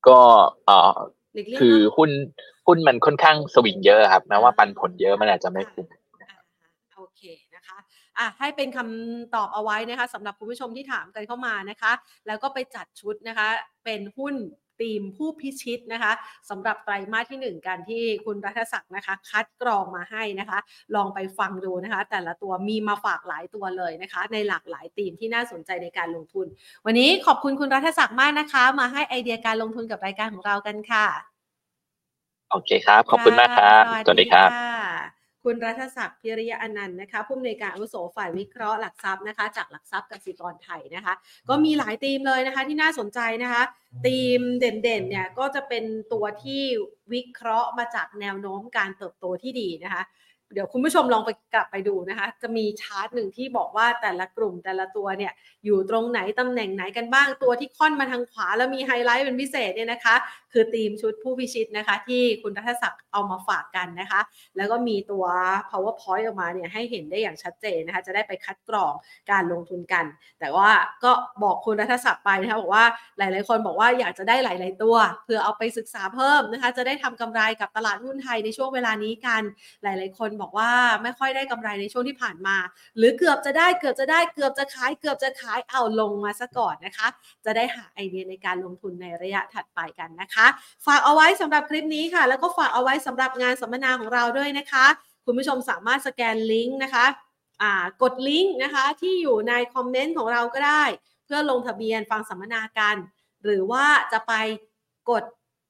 [0.07, 0.19] ก็
[0.65, 0.91] เออ
[1.59, 2.11] คือหุ้น
[2.67, 5.87] หุ้นมันค่อนข้างสวิงเยอะครับแม้ว่าปันผลเยอะมันอาจจะไม่คุ้ม
[6.95, 7.23] โอเค
[7.55, 7.77] นะคะ
[8.17, 11.91] อะให้เป็นคำตอบเอาไว้นะคะสำหรับคุณผู้ชมที่ถามกันเข้ามานะคะ
[12.27, 13.47] แล้วก็ไปจัดชุดนะคะ
[13.85, 14.35] เป็นหุ้น
[14.81, 16.11] ทีมผู้พิชิตนะคะ
[16.49, 20.59] สำหรับไตรมาสที่ 1กันที่คุณรัฐศักดิ์นะคะ คัดกรองมาให้นะคะ
[20.95, 26.45] ลองไปฟังดูนะคะ แต่ละตัวมีมาฝากหลายตัวเลยนะคะ ในหลากหลายทีมที่น่าสนใจในการลงทุน
[26.85, 31.07] วันนี้ขอบคุณคุณรัฐศักดิ์มากนะคะ มาให้ไอเดียการลงทุนกับรายการของเรากันค่ะ
[32.51, 34.76] โอเคครับ ขอบคุณมากครับ สวัสดีครับ
[35.49, 41.13] คุณรัฐศักดิ์พิริยะอนันต์นะคะผู้อำนวยการอาวุโสฝ่ายวิเคราะห์หลักทรัพย์นะคะ จากหลักทรัพย์กสิกรไทยนะคะ
[41.49, 43.63] ก็มีหลายธีมเลยนะคะที่น่าสนใจนะคะ
[44.05, 45.83] ธีมเด่นๆเนี่ยก็จะเป็น
[46.13, 46.63] ตัวที่
[47.13, 50.01] วิเคราะห์มาจากแนวโน้มการเติบโตที่ดีนะคะ
[50.53, 55.33] เดี๋ยวคุณผู้ชมลองไปกลับไปดูนะคะ จะมีชาร์ตหนึ่งที่บอกว่าแต่ละกลุ่มแต่ละตัวเนี่ย
[55.65, 60.15] อยู่ตรงไหนตำแหน่งไหนกันบ้างตัวที่ค่อนมาทางขวา แล้วมีไฮไลท์เป็นพิเศษเนี่ยนะคะ
[60.53, 64.19] คือทีมชุดผู้พิชิตนะคะ ที่คุณรัฐศักดิ์เอามาฝากกันนะคะ
[64.57, 65.25] แล้วก็มีตัว
[65.69, 68.93] powerpoint ออกมาเนี่ยให้เห็นได้อย่างชัดเจนนะคะ จะได้ไปคัดกรอง
[69.31, 70.05] การลงทุนกัน
[70.39, 70.69] แต่ว่า
[71.03, 71.11] ก็
[71.43, 72.85] บอกคุณรัฐศักดิ์ไปนะคะบอกว่า
[73.17, 74.95] หลาย ๆ คนบอกว่าอยากจะได้หลาย ๆ ตัว
[75.25, 79.41] เพื่อเอาไปศึกษาเพิ่มนะคะ จะได้ทำกำไรกับตลาดหุ้นไทยในช่วงเวลานี้กัน
[79.83, 80.71] หลาย ๆ คนบอกว่า
[81.03, 82.57] ไม่ค่อยได้กำไรในช่วงที่ผ่านมา
[82.97, 87.07] หรือเกือบจะได้เกือบจะได้เกือบจะขายเกือบจะขายเอาลงมาซะก่อนนะคะ
[87.45, 90.47] จะได้หาไอเดียในการลงทุนในระยะถัดไปกันนะคะ
[90.85, 94.85] ฝากเอาไว้สำหรับคลิปนี้ค่ะ แล้วก็ฝากเอาไว้สำหรับงานสัมมนาของเราด้วยนะคะ
[95.25, 97.05] คุณผู้ชมสามารถสแกนลิงก์นะคะ
[98.01, 100.83] กดลิงก์นะคะที่อยู่ในคอมเมนต์ของเราก็ได้
[101.25, 102.95] เพื่อลงทะเบียนฟังสัมมนากัน
[103.43, 104.33] หรือว่าจะไป
[105.09, 105.23] กด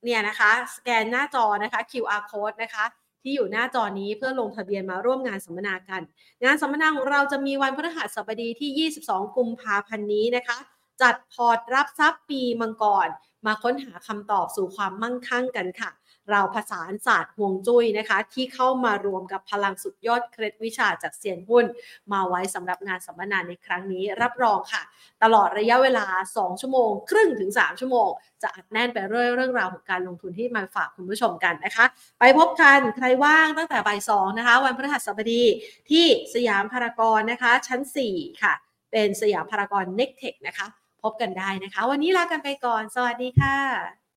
[0.03, 2.85] เนี่ยนะคะ สแกนหน้าจอนะคะ QR code นะคะ
[3.27, 6.01] ที่อยู่หน้าจอนี้เพื่อลงทะเบียนมาร่วมงานสัมมนากัน
[6.43, 10.57] งานสัมมนาของเราจะมีวันพฤหัสบดีที่ 22 กุมภาพันธ์นี้นะคะ
[11.01, 13.07] จัดพอร์ตรับทรัพย์ปีมังกร
[13.45, 15.89] มาค้นหาคำตอบสู่ความมั่งคั่งกันค่ะ
[16.31, 21.65] เราผสานศาสตร์ห่วงจุ้ยนะคะ ที่เข้ามารวมกับพลังสุดยอดเคล็ดวิชาจากเซียนหุ้น
[22.11, 24.83] มาไว้สำหรับงานสัมมนาในครั้งนี้รับรองค่ะ
[25.23, 26.05] ตลอดระยะเวลา
[26.35, 28.09] 2 ชั่วโมง ครึ่งถึง 3 ชั่วโมง
[28.41, 31.85] จะอัดแน่นไปเรื่อยเรื่องราวของการลงทุนที่มาฝากคุณผู้ชมกันนะคะ
[32.19, 35.43] ไปพบกันใครว่างตั้งแต่บ่ายสองนะคะ วันพฤหัสบดี
[35.89, 37.79] ที่สยามพารากอนนะคะ ชั้น
[38.11, 38.53] 4 ค่ะ
[38.91, 40.67] เป็นสยามพารากอนเน็กเทคนะคะ
[41.03, 43.97] พบกันได้นะคะ วันนี้ลากันไปก่อน สวัสดีค่ะ